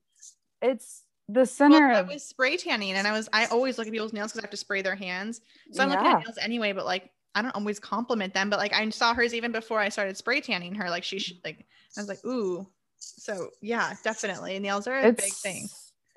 [0.62, 3.92] it's the center Well, I was spray tanning, and I was I always look at
[3.92, 5.40] people's nails because I have to spray their hands.
[5.72, 8.48] So I'm looking at nails anyway, but like I don't always compliment them.
[8.48, 10.88] But like I saw hers even before I started spray tanning her.
[10.88, 12.66] Like she sh- like I was like ooh.
[12.98, 15.68] So yeah, definitely nails are a big thing.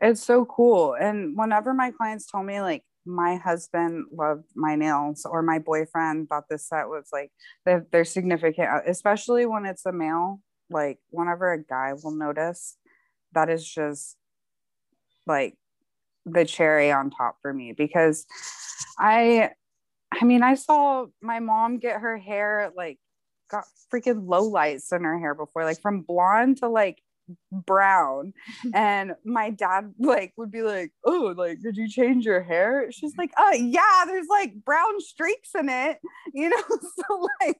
[0.01, 0.93] It's so cool.
[0.93, 6.29] And whenever my clients tell me like my husband loved my nails or my boyfriend
[6.29, 7.31] thought this set was like
[7.65, 12.77] they're, they're significant, uh, especially when it's a male, like whenever a guy will notice,
[13.33, 14.17] that is just
[15.25, 15.55] like
[16.25, 18.25] the cherry on top for me because
[18.97, 19.51] I
[20.11, 22.99] I mean I saw my mom get her hair like
[23.49, 27.01] got freaking low lights in her hair before like from blonde to like
[27.51, 28.33] brown.
[28.73, 32.91] And my dad like would be like oh like did you change your hair?
[32.91, 35.99] She's like oh yeah there's like brown streaks in it.
[36.33, 37.59] You know so like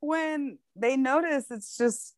[0.00, 2.14] when they notice it's just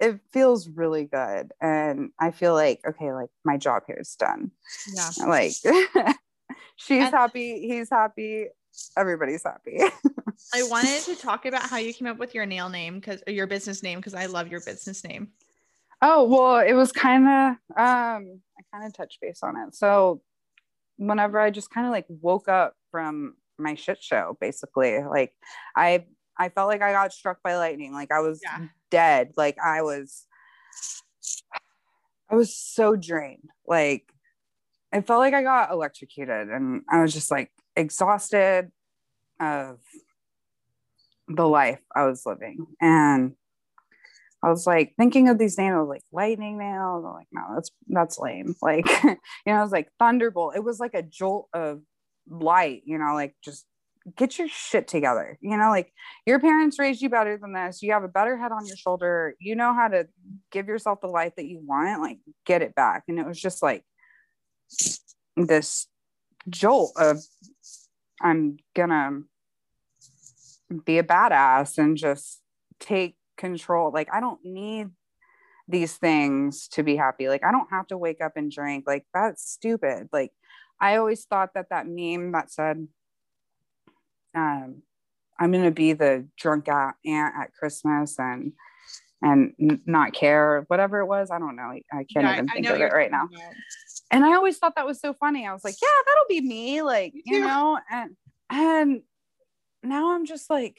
[0.00, 1.52] it feels really good.
[1.60, 4.50] And i feel like okay like my job here is done.
[4.94, 5.10] Yeah.
[5.26, 5.52] like
[6.76, 8.48] she's And- happy he's happy
[8.96, 9.78] everybody's happy.
[10.52, 13.46] I wanted to talk about how you came up with your nail name because your
[13.46, 15.28] business name because I love your business name.
[16.06, 19.74] Oh, well, it was kind of um I kind of touched base on it.
[19.74, 20.20] So
[20.96, 25.32] whenever I just kind of like woke up from my shit show basically like
[25.76, 26.04] i
[26.38, 28.66] i felt like i got struck by lightning like i was Yeah.
[28.90, 30.26] dead like i was
[32.28, 34.12] i was so drained like
[34.92, 38.72] it felt like i got electrocuted and i was just like exhausted
[39.40, 39.78] of
[41.28, 43.34] the life i was living and
[44.44, 47.04] I was like thinking of these names, I was like lightning nails.
[47.04, 48.54] I'm like, no, that's that's lame.
[48.60, 49.16] Like, you
[49.46, 50.56] know, I was like thunderbolt.
[50.56, 51.80] It was like a jolt of
[52.28, 53.66] light, you know, like just
[54.16, 55.38] get your shit together.
[55.40, 55.92] You know, like
[56.26, 57.82] your parents raised you better than this.
[57.82, 59.34] You have a better head on your shoulder.
[59.40, 60.06] You know how to
[60.52, 62.02] give yourself the life that you want.
[62.02, 63.04] Like, get it back.
[63.08, 63.82] And it was just like
[65.36, 65.86] this
[66.50, 67.18] jolt of
[68.20, 69.22] I'm gonna
[70.84, 72.40] be a badass and just
[72.78, 73.90] take control.
[73.92, 74.90] Like, I don't need
[75.68, 77.28] these things to be happy.
[77.28, 78.84] Like, I don't have to wake up and drink.
[78.86, 80.08] Like, that's stupid.
[80.12, 80.32] Like,
[80.80, 82.88] I always thought that that meme that said,
[84.34, 84.82] um,
[85.38, 88.52] I'm gonna be the drunk aunt at Christmas and
[89.22, 91.30] and not care, whatever it was.
[91.30, 91.62] I don't know.
[91.62, 93.54] I can't Yeah, even I think know of it right now about.
[94.10, 95.46] and I always thought that was so funny.
[95.46, 97.40] I was like, yeah, that'll be me, like you too.
[97.40, 98.16] know, and
[98.50, 99.02] and
[99.82, 100.78] now I'm just like,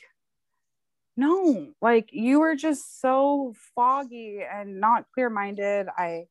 [1.18, 5.88] no, like you were just so foggy and not clear minded.
[5.97, 6.26] I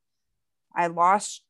[0.77, 1.43] I lost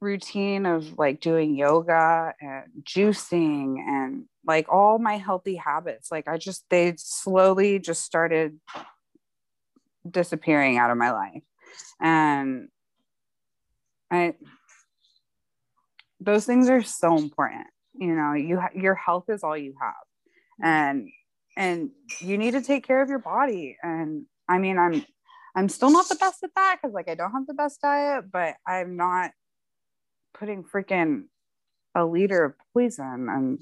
[0.00, 6.10] routine of like doing yoga and juicing and like all my healthy habits.
[6.10, 8.58] Like I just they slowly just started
[10.08, 11.42] disappearing out of my life.
[12.00, 12.68] And
[14.10, 14.34] I
[16.20, 17.66] those things are so important.
[17.94, 19.94] You know, you your health is all you have.
[20.62, 21.08] And
[21.56, 21.90] and
[22.20, 25.04] you need to take care of your body and I mean I'm
[25.54, 28.30] I'm still not the best at that cuz like I don't have the best diet,
[28.30, 29.32] but I'm not
[30.34, 31.24] putting freaking
[31.94, 33.58] a liter of poison and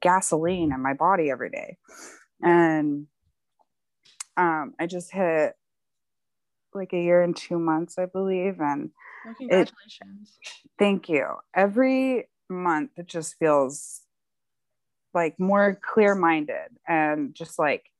[0.00, 1.78] gasoline in my body every day.
[2.42, 3.08] And
[4.36, 5.54] um I just hit
[6.74, 8.90] like a year and 2 months I believe and
[9.24, 10.38] Well, congratulations.
[10.78, 11.26] Thank you.
[11.54, 14.02] Every month it just feels
[15.16, 17.90] like more clear minded and just like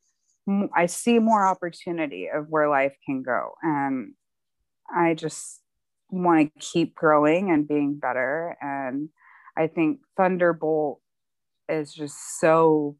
[0.74, 3.54] I see more opportunity of where life can go.
[3.62, 4.12] And
[4.94, 5.60] I just
[6.08, 8.56] want to keep growing and being better.
[8.60, 9.08] And
[9.56, 11.00] I think Thunderbolt
[11.68, 12.96] is just so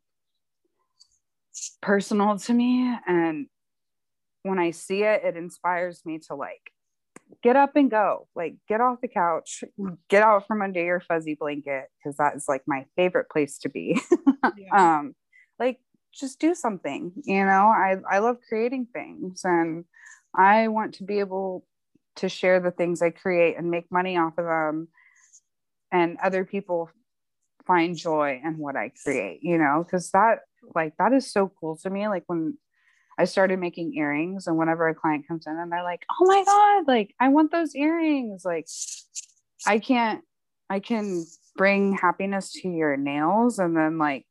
[1.80, 2.96] personal to me.
[3.06, 3.46] And
[4.42, 6.72] when I see it, it inspires me to like
[7.42, 8.28] get up and go.
[8.34, 9.64] Like get off the couch.
[10.08, 13.68] Get out from under your fuzzy blanket because that is like my favorite place to
[13.68, 14.00] be.
[14.56, 14.96] Yeah.
[14.98, 15.14] um
[15.58, 15.80] like
[16.12, 17.66] just do something you know?
[17.68, 19.84] I i love creating things and
[20.34, 21.66] i want to be able
[22.16, 24.88] to share the things i create and make money off of them
[25.92, 26.90] and other people
[27.66, 29.84] find joy in what i create you know?
[29.84, 30.40] Because that
[30.74, 32.08] like that is so cool to me.
[32.08, 32.56] Like when
[33.18, 36.44] I started making earrings, and whenever a client comes in and they're like, "Oh my
[36.44, 38.68] god, like I want those earrings," like
[39.66, 40.22] I can't,
[40.68, 41.24] I can
[41.56, 44.26] bring happiness to your nails, and then like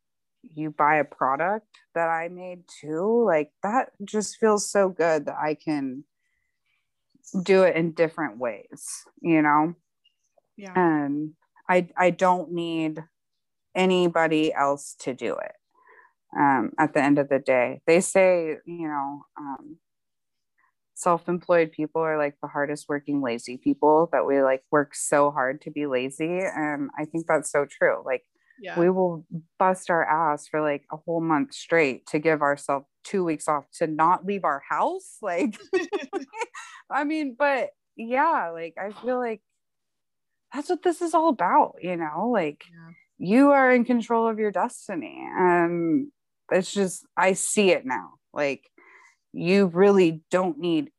[0.53, 5.37] you buy a product that I made too, like that just feels so good that
[5.37, 6.03] I can
[7.43, 8.87] do it in different ways,
[9.21, 9.75] you know
[10.57, 10.73] yeah.
[10.75, 11.33] and
[11.67, 13.03] I I don't need
[13.73, 15.53] anybody else to do it.
[16.37, 19.77] Um, at the end of the day, they say you know um,
[20.95, 25.59] self-employed people are like the hardest working lazy people that we like work so hard
[25.61, 28.23] to be lazy and i think that's so true like
[28.61, 28.79] yeah.
[28.79, 29.25] we will
[29.59, 33.65] bust our ass for like a whole month straight to give ourselves two weeks off
[33.73, 35.57] to not leave our house like
[36.89, 39.41] i mean but yeah like i feel like
[40.53, 42.91] that's what this is all about you know like Yeah.
[43.17, 46.07] you are in control of your destiny and
[46.51, 48.13] it's just i see it now.
[48.33, 48.69] Like
[49.33, 50.91] you really don't need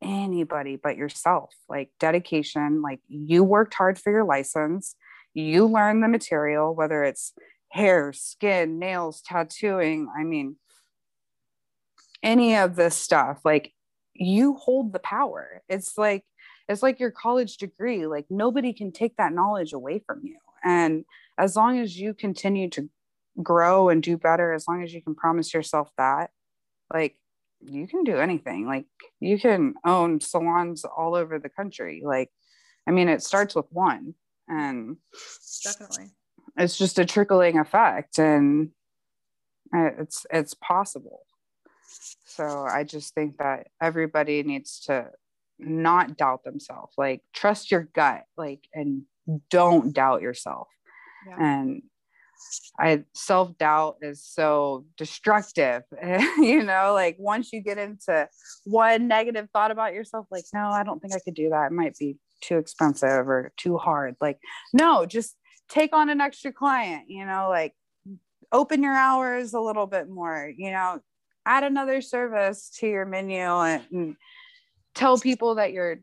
[0.00, 1.54] anybody but yourself.
[1.68, 4.94] Like dedication like you worked hard for your license.
[5.34, 7.32] You learn the material whether it's
[7.70, 10.56] hair skin nails tattooing i mean
[12.22, 13.40] any of this stuff.
[13.44, 13.72] Like
[14.14, 15.62] you hold the power.
[15.68, 16.24] It's like
[16.68, 18.06] it's like your college degree.
[18.06, 20.38] Like nobody can take that knowledge away from you.
[20.64, 21.04] And
[21.38, 22.88] as long as you continue to
[23.40, 26.30] grow and do better as long as you can promise yourself that
[26.92, 27.16] like
[27.64, 28.66] you can do anything.
[28.66, 28.86] Like
[29.20, 32.02] you can own salons all over the country.
[32.04, 32.30] Like
[32.86, 34.14] i mean it starts with one
[34.48, 34.96] and
[35.62, 36.10] Definitely.
[36.56, 38.70] it's just a trickling effect and
[39.72, 41.20] it's it's possible.
[42.24, 45.10] So i just think that everybody needs to
[45.58, 46.94] not doubt themselves.
[46.98, 49.02] Like trust your gut like and
[49.50, 50.68] don't doubt yourself.
[51.28, 51.36] Yeah.
[51.38, 51.82] and
[52.78, 55.82] I self doubt is so destructive.
[56.38, 58.28] you know, like once you get into
[58.64, 61.66] one negative thought about yourself, like, no, I don't think I could do that.
[61.66, 64.16] It might be too expensive or too hard.
[64.20, 64.38] Like,
[64.72, 65.36] no, just
[65.68, 67.74] take on an extra client, you know, like
[68.52, 71.00] open your hours a little bit more, you know,
[71.46, 74.16] add another service to your menu and, and
[74.94, 76.00] tell people that you're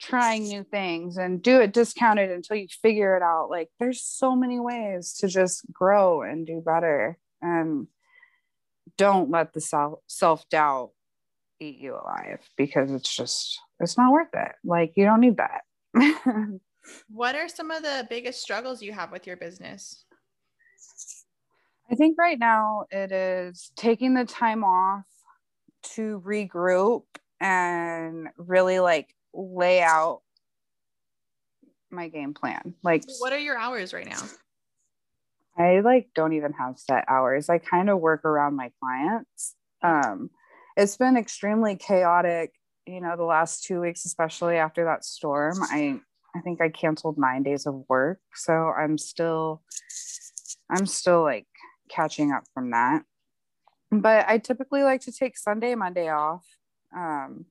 [0.00, 3.48] trying new things and do it discounted until you figure it out.
[3.50, 7.18] Like there's so many ways to just grow and do better.
[7.42, 7.86] And
[8.96, 10.90] don't let the self self doubt
[11.60, 14.52] eat you alive because it's just it's not worth it.
[14.64, 15.62] Like you don't need that.
[17.08, 20.04] what are some of the biggest struggles you have with your business?
[21.90, 25.04] I think right now it is taking the time off
[25.94, 27.04] to regroup
[27.40, 30.22] and really like lay out
[31.90, 32.74] my game plan.
[32.82, 34.22] Like, what are your hours right now?
[35.58, 37.48] I like don't even have set hours.
[37.48, 39.54] I kind of work around my clients.
[39.82, 40.30] Um,
[40.76, 42.52] it's been extremely chaotic,
[42.86, 45.58] you know, the last two weeks, especially after that storm.
[45.62, 46.00] I
[46.34, 49.62] I think I canceled nine days of work, so I'm still
[50.70, 51.46] I'm still like
[51.88, 53.04] catching up from that.
[53.90, 56.44] But I typically like to take Sunday, Monday off.
[56.94, 57.46] Um,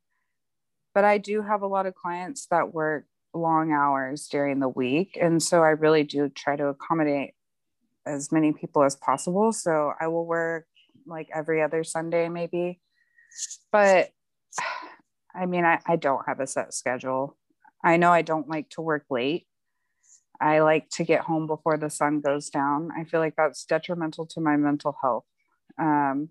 [0.95, 5.17] but I do have a lot of clients that work long hours during the week.
[5.21, 7.33] And so I really do try to accommodate
[8.05, 9.51] as many people as possible.
[9.51, 10.65] So I will work
[11.05, 12.79] like every other Sunday, maybe.
[13.73, 14.11] But
[15.35, 17.37] I mean, I, I don't have a set schedule.
[17.83, 19.47] I know I don't like to work late.
[20.39, 22.89] I like to get home before the sun goes down.
[22.97, 25.25] I feel like that's detrimental to my mental health.
[25.77, 26.29] Um,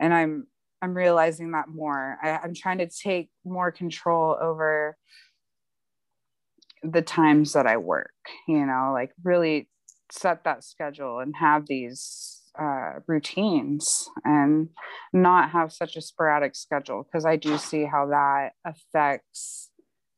[0.00, 0.48] and I'm
[0.82, 2.18] I'm realizing that more.
[2.22, 4.96] I, I'm trying to take more control over
[6.82, 8.14] the times that I work,
[8.48, 9.68] you know, like really
[10.10, 14.68] set that schedule and have these uh, routines and
[15.12, 19.70] not have such a sporadic schedule because I do see how that affects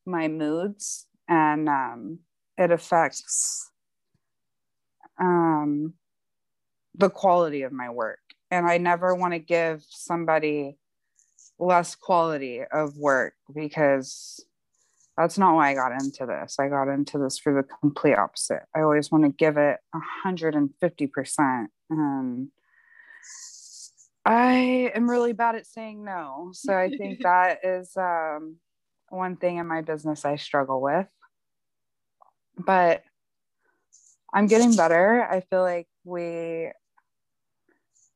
[0.05, 2.19] my moods and um,
[2.57, 3.69] it affects
[5.19, 5.93] um,
[6.95, 8.19] the quality of my work
[8.53, 10.77] and I never want to give somebody
[11.57, 14.45] less quality of work because
[15.17, 16.57] that's not why I got into this.
[16.59, 18.61] I got into this for the complete opposite.
[18.75, 21.65] I always want to give it 150%.
[21.89, 22.49] And
[24.23, 26.51] I am really bad at saying no.
[26.53, 28.57] So I think that is um,
[29.09, 31.07] one thing in my business I struggle with.
[32.55, 33.03] But
[34.31, 35.27] I'm getting better.
[35.27, 36.69] I feel like we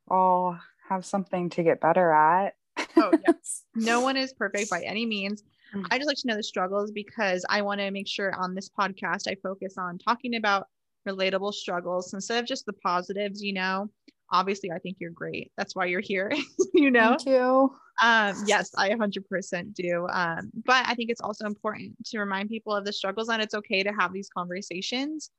[0.09, 2.55] all have something to get better at.
[2.97, 3.63] oh, yes.
[3.75, 5.43] No one is perfect by any means.
[5.75, 5.85] Mm.
[5.91, 8.69] I just like to know the struggles because I want to make sure on this
[8.69, 10.67] podcast I focus on talking about
[11.07, 13.89] relatable struggles instead of just the positives, you know.
[14.29, 15.51] Obviously, I think you're great.
[15.57, 16.31] That's why you're here,
[16.73, 17.15] you know.
[17.17, 17.71] Thank you.
[18.01, 20.07] Um, yes, I 100% do.
[20.11, 23.53] Um, but I think it's also important to remind people of the struggles and it's
[23.53, 25.31] okay to have these conversations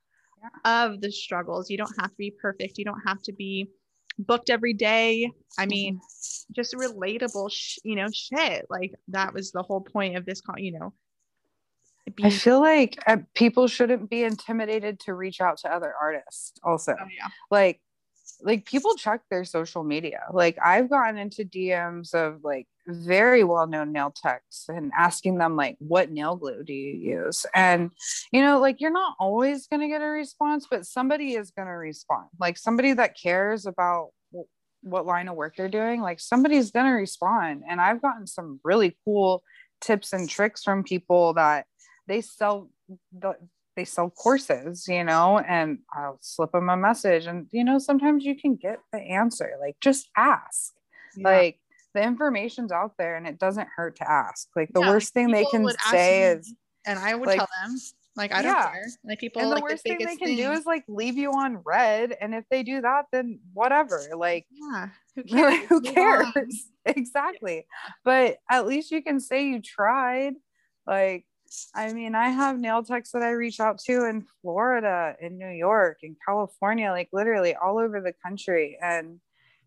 [0.42, 0.86] yeah.
[0.86, 1.70] of the struggles.
[1.70, 2.78] You don't have to be perfect.
[2.78, 3.68] You don't have to be
[4.18, 5.30] booked every day.
[5.58, 6.00] I mean,
[6.52, 8.66] just relatable, sh- you know, shit.
[8.68, 10.92] Like that was the whole point of this, call, you know.
[12.14, 16.52] Being- I feel like uh, people shouldn't be intimidated to reach out to other artists.
[16.62, 17.28] Also, oh, yeah.
[17.50, 17.80] like,
[18.42, 20.20] like people check their social media.
[20.32, 25.76] Like I've gotten into DMs of like very well-known nail techs and asking them like
[25.78, 27.45] what nail glue do you use?
[27.55, 27.91] And
[28.32, 31.68] you know like you're not always going to get a response but somebody is going
[31.68, 32.28] to respond.
[32.41, 34.09] Like somebody that cares about
[34.82, 37.62] what line of work they're doing like somebody's going to respond.
[37.68, 39.43] And i've gotten some really cool
[39.80, 41.66] tips and tricks from people that
[42.07, 42.70] they sell
[43.12, 43.34] the,
[43.76, 47.26] they sell courses you know and i'll slip them a message.
[47.26, 50.72] And you know sometimes you can get the answer like just ask.
[51.16, 51.28] Yeah.
[51.28, 51.61] like
[51.95, 54.49] the information's out there and it doesn't hurt to ask.
[54.55, 56.55] Like the yeah, worst thing they can say is
[56.86, 57.76] and I would like, tell them
[58.16, 58.70] like I don't yeah.
[58.70, 58.86] care.
[59.05, 60.36] Like people and the like worst the thing they can thing.
[60.36, 64.01] do is like leave you on read And if they do that, then whatever.
[64.16, 65.64] Like yeah, who cares?
[65.68, 66.66] who cares?
[66.84, 67.64] exactly.
[68.05, 70.34] But at least you can say you tried.
[70.86, 71.26] Like
[71.74, 75.49] I mean, I have nail techs that I reach out to in Florida, in New
[75.49, 78.78] York, in California, like literally all over the country.
[78.82, 79.20] And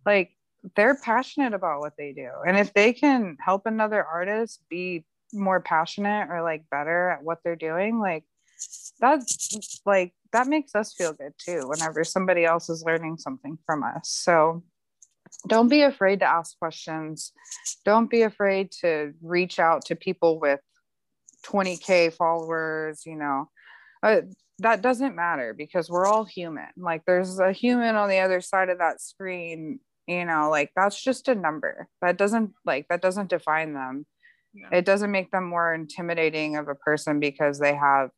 [0.05, 0.31] like
[0.75, 2.29] they're passionate about what they do.
[2.45, 7.39] And if they can help another artist be more passionate or like better at what
[7.43, 8.23] they're doing, like
[8.99, 13.83] that's like that makes us feel good too whenever somebody else is learning something from
[13.83, 14.09] us.
[14.09, 14.63] So
[15.47, 17.31] don't be afraid to ask questions.
[17.85, 20.59] Don't be afraid to reach out to people with
[21.45, 23.49] 20k followers, you know.
[24.03, 24.21] Uh,
[24.59, 26.67] that doesn't matter because we're all human.
[26.77, 29.79] Like there's a human on the other side of that screen,
[30.11, 31.87] you know, like that's just a number.
[32.01, 34.05] That doesn't like that doesn't define them.
[34.69, 38.09] It doesn't make them more intimidating of a person because they have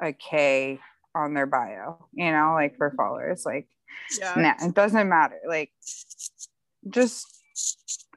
[0.00, 0.78] a K
[1.16, 3.42] on their bio, you know, like for followers.
[3.44, 3.66] Like
[4.18, 4.34] yeah.
[4.36, 5.40] nah, it doesn't matter.
[5.48, 5.72] Like
[6.88, 7.26] just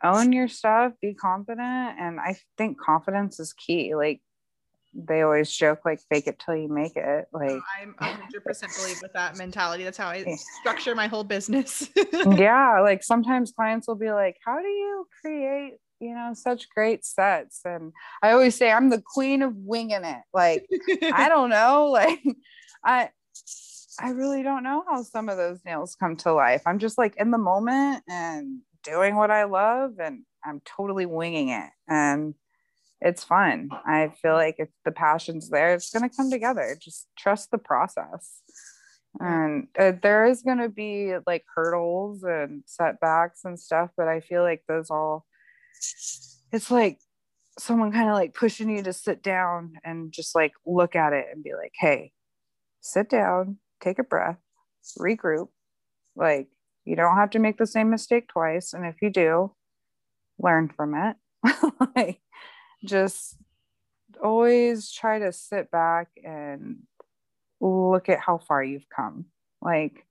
[0.03, 1.99] own your stuff, be confident.
[1.99, 3.95] And I think confidence is key.
[3.95, 4.21] Like
[4.95, 9.13] they always joke like fake it till you make it like i'm 100% believe with
[9.13, 9.83] that mentality.
[9.83, 10.23] That's how i
[10.59, 11.89] structure my whole business.
[12.13, 17.05] Yeah like sometimes clients will be like how do you create you know such great
[17.05, 17.61] sets?
[17.65, 17.91] And
[18.21, 20.21] i always say i'm the queen of winging it.
[20.33, 20.65] Like
[21.01, 22.21] i don't know like
[22.83, 23.09] i
[23.99, 26.61] i really don't know how some of those nails come to life.
[26.65, 31.49] I'm just like in the moment and doing what i love and i'm totally winging
[31.49, 31.69] it.
[31.87, 32.35] And
[33.03, 33.69] it's fun.
[33.85, 36.77] I feel like if the passion's there, it's going to come together.
[36.79, 38.39] Just trust the process.
[39.19, 44.21] And uh, there is going to be like hurdles and setbacks and stuff, but I
[44.21, 45.25] feel like those all,
[46.51, 46.99] it's like
[47.59, 51.27] someone kind of like pushing you to sit down and just like look at it
[51.31, 52.13] and be like, hey,
[52.79, 54.39] sit down, take a breath,
[54.97, 55.49] regroup.
[56.15, 56.47] Like,
[56.85, 58.73] you don't have to make the same mistake twice.
[58.73, 59.53] And if you do,
[60.39, 61.17] learn from it.
[61.95, 62.21] like,
[62.83, 63.37] just
[64.21, 66.79] always try to sit back and
[67.59, 69.25] look at how far you've come.
[69.61, 70.05] Like,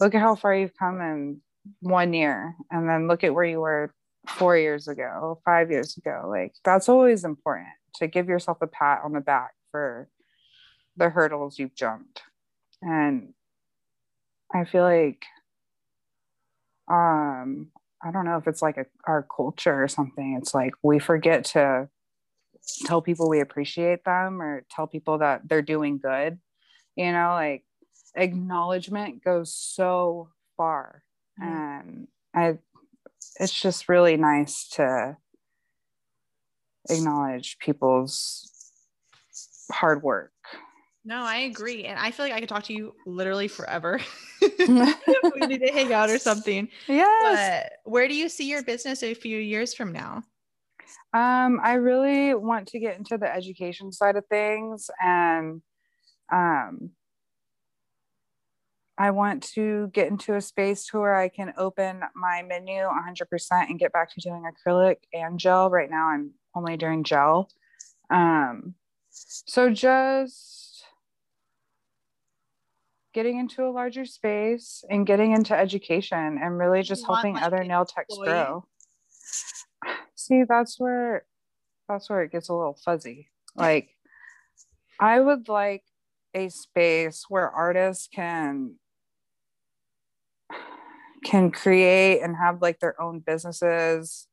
[0.00, 1.40] look at how far you've come in
[1.80, 3.92] one year, and then look at where you were
[4.26, 6.26] four years ago, five years ago.
[6.28, 10.08] Like, that's always important to give yourself a pat on the back for
[10.96, 12.22] the hurdles you've jumped.
[12.82, 13.34] And
[14.54, 15.24] I feel like,
[16.90, 17.68] um,
[18.02, 20.38] I don't know if it's like a, our culture or something.
[20.40, 21.88] It's like we forget to
[22.86, 26.38] tell people we appreciate them or tell people that they're doing good.
[26.96, 27.64] You know, like
[28.14, 31.02] acknowledgement goes so far.
[31.38, 32.58] And I,
[33.38, 35.16] it's just really nice to
[36.90, 38.50] acknowledge people's
[39.72, 40.32] hard work.
[41.04, 41.84] No, I agree.
[41.84, 44.00] And I feel like I could talk to you literally forever.
[44.40, 46.68] we need to hang out or something.
[46.88, 47.70] Yes.
[47.84, 50.22] But where do you see your business a few years from now?
[51.12, 55.62] Um, I really want to get into the education side of things and
[56.32, 56.90] um
[59.00, 63.70] I want to get into a space to where I can open my menu 100%
[63.70, 65.70] and get back to doing acrylic and gel.
[65.70, 67.48] Right now, I'm only doing gel.
[68.10, 68.74] Um,
[69.08, 70.59] so just
[73.12, 77.84] getting into a larger space and getting into education and really just helping other nail
[77.84, 78.64] techs grow.
[80.14, 81.24] See, that's where
[81.88, 83.28] that's where it gets a little fuzzy.
[83.56, 83.90] Like
[84.98, 85.82] I would like
[86.34, 88.76] a space where artists can
[91.24, 94.28] can create and have like their own businesses.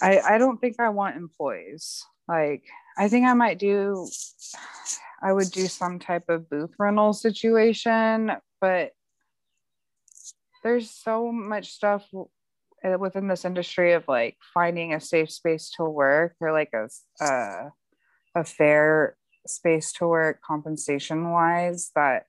[0.00, 2.04] I I don't think I want employees.
[2.28, 2.64] Like
[2.98, 4.08] I think I might do
[5.22, 8.92] I would do some type of booth rental situation, but
[10.62, 12.06] there's so much stuff
[12.82, 16.88] eh, within this industry of like finding a safe space to work or like a
[17.20, 17.70] a, uh,
[18.34, 22.26] a fair space to work compensation wise that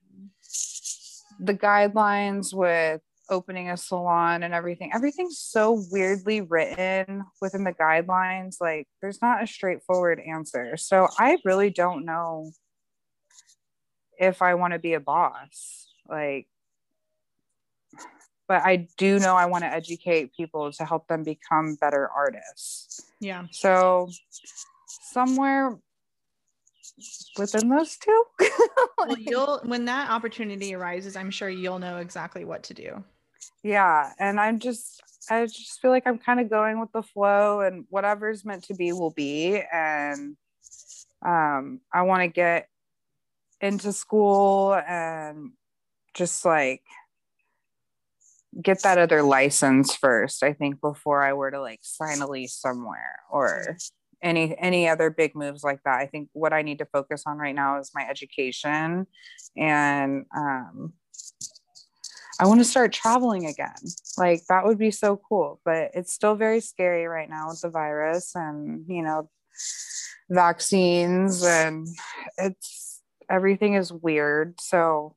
[1.40, 8.56] the guidelines with opening a salon and everything everything's so weirdly written within the guidelines
[8.60, 10.76] like there's not a straightforward answer.
[10.76, 12.52] So i really don't know
[14.18, 15.88] if I want to be a boss.
[16.08, 16.46] Like,
[18.46, 23.02] but I do know I want to educate people to help them become better artists.
[23.20, 23.44] Yeah.
[23.50, 24.08] So,
[24.86, 25.78] somewhere
[27.38, 28.24] within those two.
[28.98, 33.04] well, you'll when that opportunity arises, I'm sure you'll know exactly what to do.
[33.62, 37.60] Yeah, and I'm just I just feel like I'm kind of going with the flow
[37.60, 40.36] and whatever's meant to be will be and
[41.24, 42.68] um I want to get
[43.60, 45.52] into school and
[46.14, 46.82] just like
[48.62, 52.54] get that other license first i think before i were to like sign a lease
[52.54, 53.76] somewhere or
[54.22, 55.98] any any other big moves like that.
[55.98, 59.06] I think what i need to focus on right now is my education
[59.56, 60.92] and um
[62.40, 63.74] i want to start traveling again.
[64.16, 67.70] Like that would be so cool but it's still very scary right now with the
[67.70, 69.28] virus and you know
[70.30, 71.86] vaccines and
[72.36, 72.87] it's
[73.30, 74.60] everything is weird.
[74.60, 75.14] So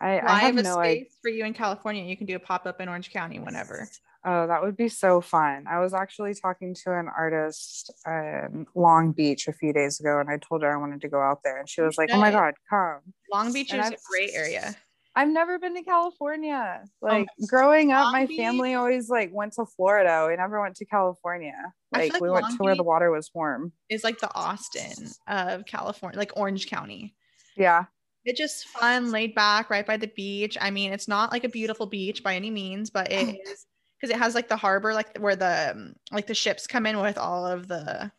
[0.00, 2.04] I, well, I have, I have no idea for you in California.
[2.04, 3.88] You can do a pop up in Orange County whenever.
[4.24, 5.64] Oh, that would be so fun.
[5.68, 10.28] I was actually talking to an artist in Long Beach a few days ago, and
[10.28, 12.30] I told her I wanted to go out there, and she was like, "Oh my
[12.32, 13.00] god, come!"
[13.32, 14.74] Long Beach And is I've- a great area.
[15.18, 16.80] I've never been to California.
[17.02, 20.26] Oh, like growing up, Long my Beach- family always like went to Florida.
[20.28, 21.56] We never went to California.
[21.90, 23.72] Like like we went Long to where the water was warm.
[23.88, 27.16] It's like the Austin of California, like Orange County.
[27.56, 27.86] Yeah.
[28.24, 30.56] It's just fun, laid back, right by the beach.
[30.60, 33.66] I mean, it's not like a beautiful beach by any means, but it is
[34.00, 37.18] because it has like the harbor, like where the like the ships come in with
[37.18, 38.12] all of the,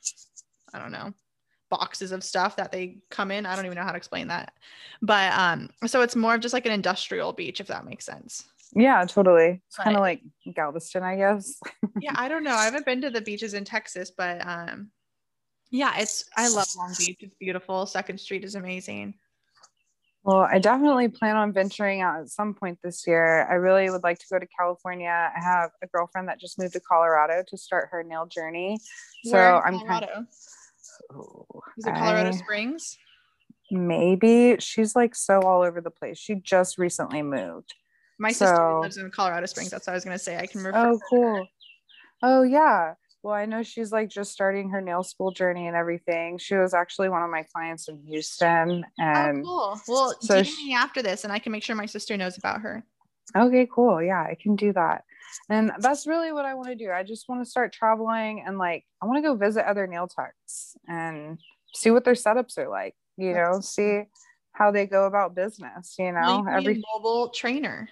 [0.74, 1.14] I don't know,
[1.70, 3.45] boxes of stuff that they come in.
[3.45, 4.53] I don't even know how to explain that,
[5.01, 8.45] but um, so it's more of just like an industrial beach, if that makes sense.
[8.76, 9.61] Yeah, totally.
[9.67, 10.22] It's kind of like
[10.53, 11.59] Galveston, I guess.
[11.99, 12.53] yeah, I don't know.
[12.53, 14.91] I haven't been to the beaches in Texas, but um,
[15.72, 17.17] yeah, it's I love Long Beach.
[17.20, 17.86] It's beautiful.
[17.86, 19.15] Second Street is amazing.
[20.24, 23.47] Well, I definitely plan on venturing out at some point this year.
[23.49, 25.32] I really would like to go to California.
[25.36, 28.80] I have a girlfriend that just moved to Colorado to start her nail journey.
[29.24, 30.26] So I'm kind Colorado.
[31.78, 32.97] Is it Colorado I- Springs?
[33.72, 36.18] maybe she's like so all over the place.
[36.18, 37.74] She just recently moved.
[38.18, 39.70] My sister So- lives in Colorado Springs.
[39.70, 40.38] That's what I was gonna say.
[40.38, 40.78] I can refer.
[40.78, 41.47] Oh, to cool.
[42.22, 42.95] Oh, yeah.
[43.22, 46.38] Well, I know she's like just starting her nail school journey and everything.
[46.38, 48.84] She was actually one of my clients in Houston.
[49.00, 49.95] Oh, and oh, cool.
[49.95, 52.62] Well, so DM me after this, and I can make sure my sister knows about
[52.62, 52.84] her.
[53.36, 54.02] Okay, cool.
[54.02, 55.04] Yeah, I can do that.
[55.50, 56.92] And that's really what I want to do.
[56.92, 60.08] I just want to start traveling and like, I want to go visit other nail
[60.08, 61.40] techs and
[61.74, 64.04] see what their setups are like, you know, see
[64.54, 67.90] how they go about business, you know, be every mobile trainer.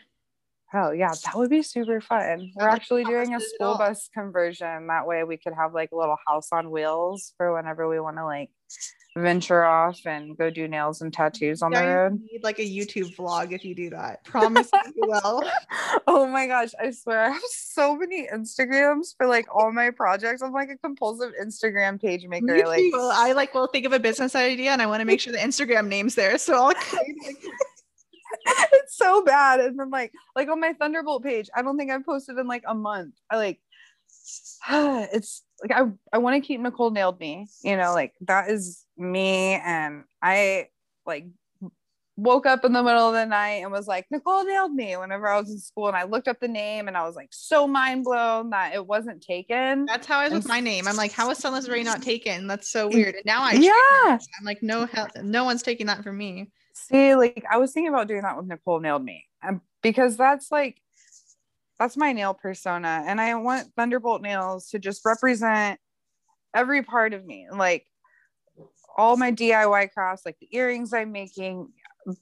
[0.69, 2.51] Hell yeah, that would be super fun.
[2.55, 4.87] We're actually doing a this is at school bus conversion.
[4.87, 8.17] That way we could have like a little house on wheels for whenever we want
[8.17, 8.49] to like
[9.15, 12.21] venture off and go do nails and tattoos on the You guys road.
[12.31, 14.23] need like a YouTube vlog if you do that.
[14.25, 15.43] Promise you will.
[16.05, 20.41] oh my gosh, I swear I have so many Instagrams for like all my projects.
[20.41, 22.45] I'm like a compulsive Instagram page maker.
[22.53, 23.09] Me Like too.
[23.13, 25.39] I like will think of a business idea and I want to make sure the
[25.39, 26.37] Instagram name's there.
[26.37, 27.37] So I'll create, like,
[28.73, 29.59] it's so bad.
[29.59, 32.63] And then like like on my Thunderbolt page, I don't think I've posted in like
[32.67, 33.15] a month.
[33.29, 33.59] I like
[34.69, 37.47] it's like I I want to keep Nicole nailed me.
[37.61, 39.55] You know, like that is me.
[39.55, 40.67] And I
[41.05, 41.27] like
[42.17, 45.27] woke up in the middle of the night and was like, Nicole nailed me whenever
[45.27, 45.87] I was in school.
[45.87, 48.85] And I looked up the name and I was like so mind blown that it
[48.85, 49.85] wasn't taken.
[49.85, 50.87] that's how I was with my name.
[50.87, 52.47] I'm like, how is Sunless Ray not taken?
[52.47, 53.15] That's so weird.
[53.15, 54.17] And now I Yeah.
[54.39, 56.51] I'm like, no hell, no one's taking that from me.
[56.85, 60.51] See, like I was thinking about doing that with Nicole nailed me, um, because that's
[60.51, 60.81] like
[61.79, 65.79] that's my nail persona, and I want Thunderbolt nails to just represent
[66.55, 67.85] every part of me, like
[68.97, 71.69] all my DIY crafts, like the earrings I'm making,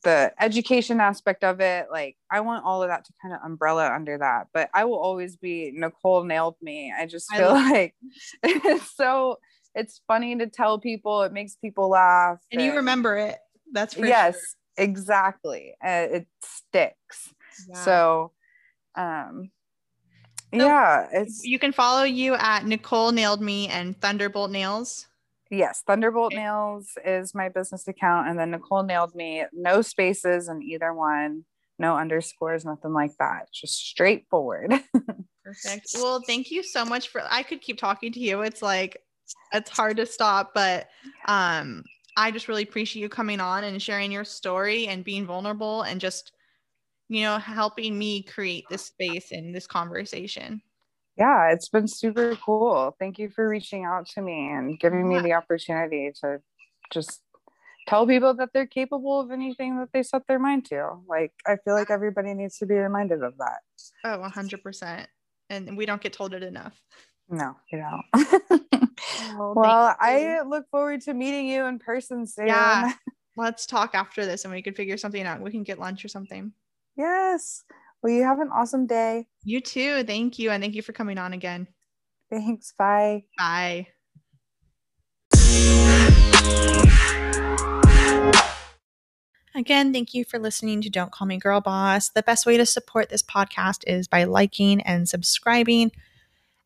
[0.03, 1.87] the education aspect of it.
[1.91, 4.99] Like I want all of that to kind of umbrella under that, but I will
[4.99, 6.93] always be Nicole nailed me.
[6.97, 7.95] I just I feel love- like
[8.43, 9.37] it's so.
[9.77, 11.23] It's funny to tell people.
[11.23, 12.39] It makes people laugh.
[12.49, 13.35] And you remember it.
[13.75, 14.43] That's for yes sure.
[14.85, 17.31] exactly uh, it sticks
[17.69, 17.75] Yeah.
[17.83, 18.31] so
[18.95, 19.51] um
[20.53, 25.07] So- yeah it's you can follow you at Nicole Nailed Me and Thunderbolt Nails.
[25.51, 26.41] yes thunderbolt Okay.
[26.41, 31.45] nails is my business account and then nicole nailed me no spaces in either one
[31.77, 34.73] no underscores nothing like that just straightforward
[35.45, 35.89] Perfect.
[35.93, 38.41] Well, thank you so much for I could keep talking to you.
[38.41, 38.97] It's like
[39.53, 40.87] it's hard to stop, but
[41.27, 41.83] um
[42.17, 45.99] I just really appreciate you coming on and sharing your story and being vulnerable and
[45.99, 46.31] just
[47.09, 50.61] you know helping me create this space and this conversation.
[51.17, 55.15] yeah it's been super cool thank you for reaching out to me and giving me
[55.15, 55.21] Yeah.
[55.21, 56.41] the opportunity to
[56.91, 57.21] just
[57.87, 61.55] tell people that they're capable of anything that they set their mind to like i
[61.63, 63.59] feel like everybody needs to be reminded of that
[64.03, 65.07] Oh, 100%.
[65.49, 66.81] And we don't get told it enough.
[67.29, 70.27] No you know Well, well thank you.
[70.29, 72.93] i look forward to meeting you in person soon Yeah.
[73.37, 75.41] let's talk after this and we can figure something out.
[75.41, 76.53] We can get lunch or something.
[76.95, 77.63] yes
[78.01, 80.03] well you have an awesome day You too.
[80.03, 80.51] Thank you.
[80.51, 81.67] And thank you for coming on again.
[82.29, 83.87] thanks bye Bye.
[89.55, 92.09] Again, thank you for listening to Don't Call Me Girl Boss.
[92.09, 95.91] The best way to support this podcast is by liking and subscribing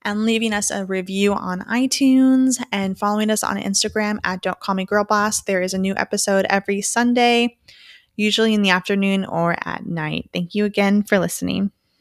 [0.03, 4.75] and leaving us a review on iTunes and following us on Instagram at Don't Call
[4.75, 5.41] Me Girl Boss.
[5.41, 7.57] There is a new episode every Sunday,
[8.15, 10.29] usually in the afternoon or at night.
[10.33, 11.71] Thank you again for listening.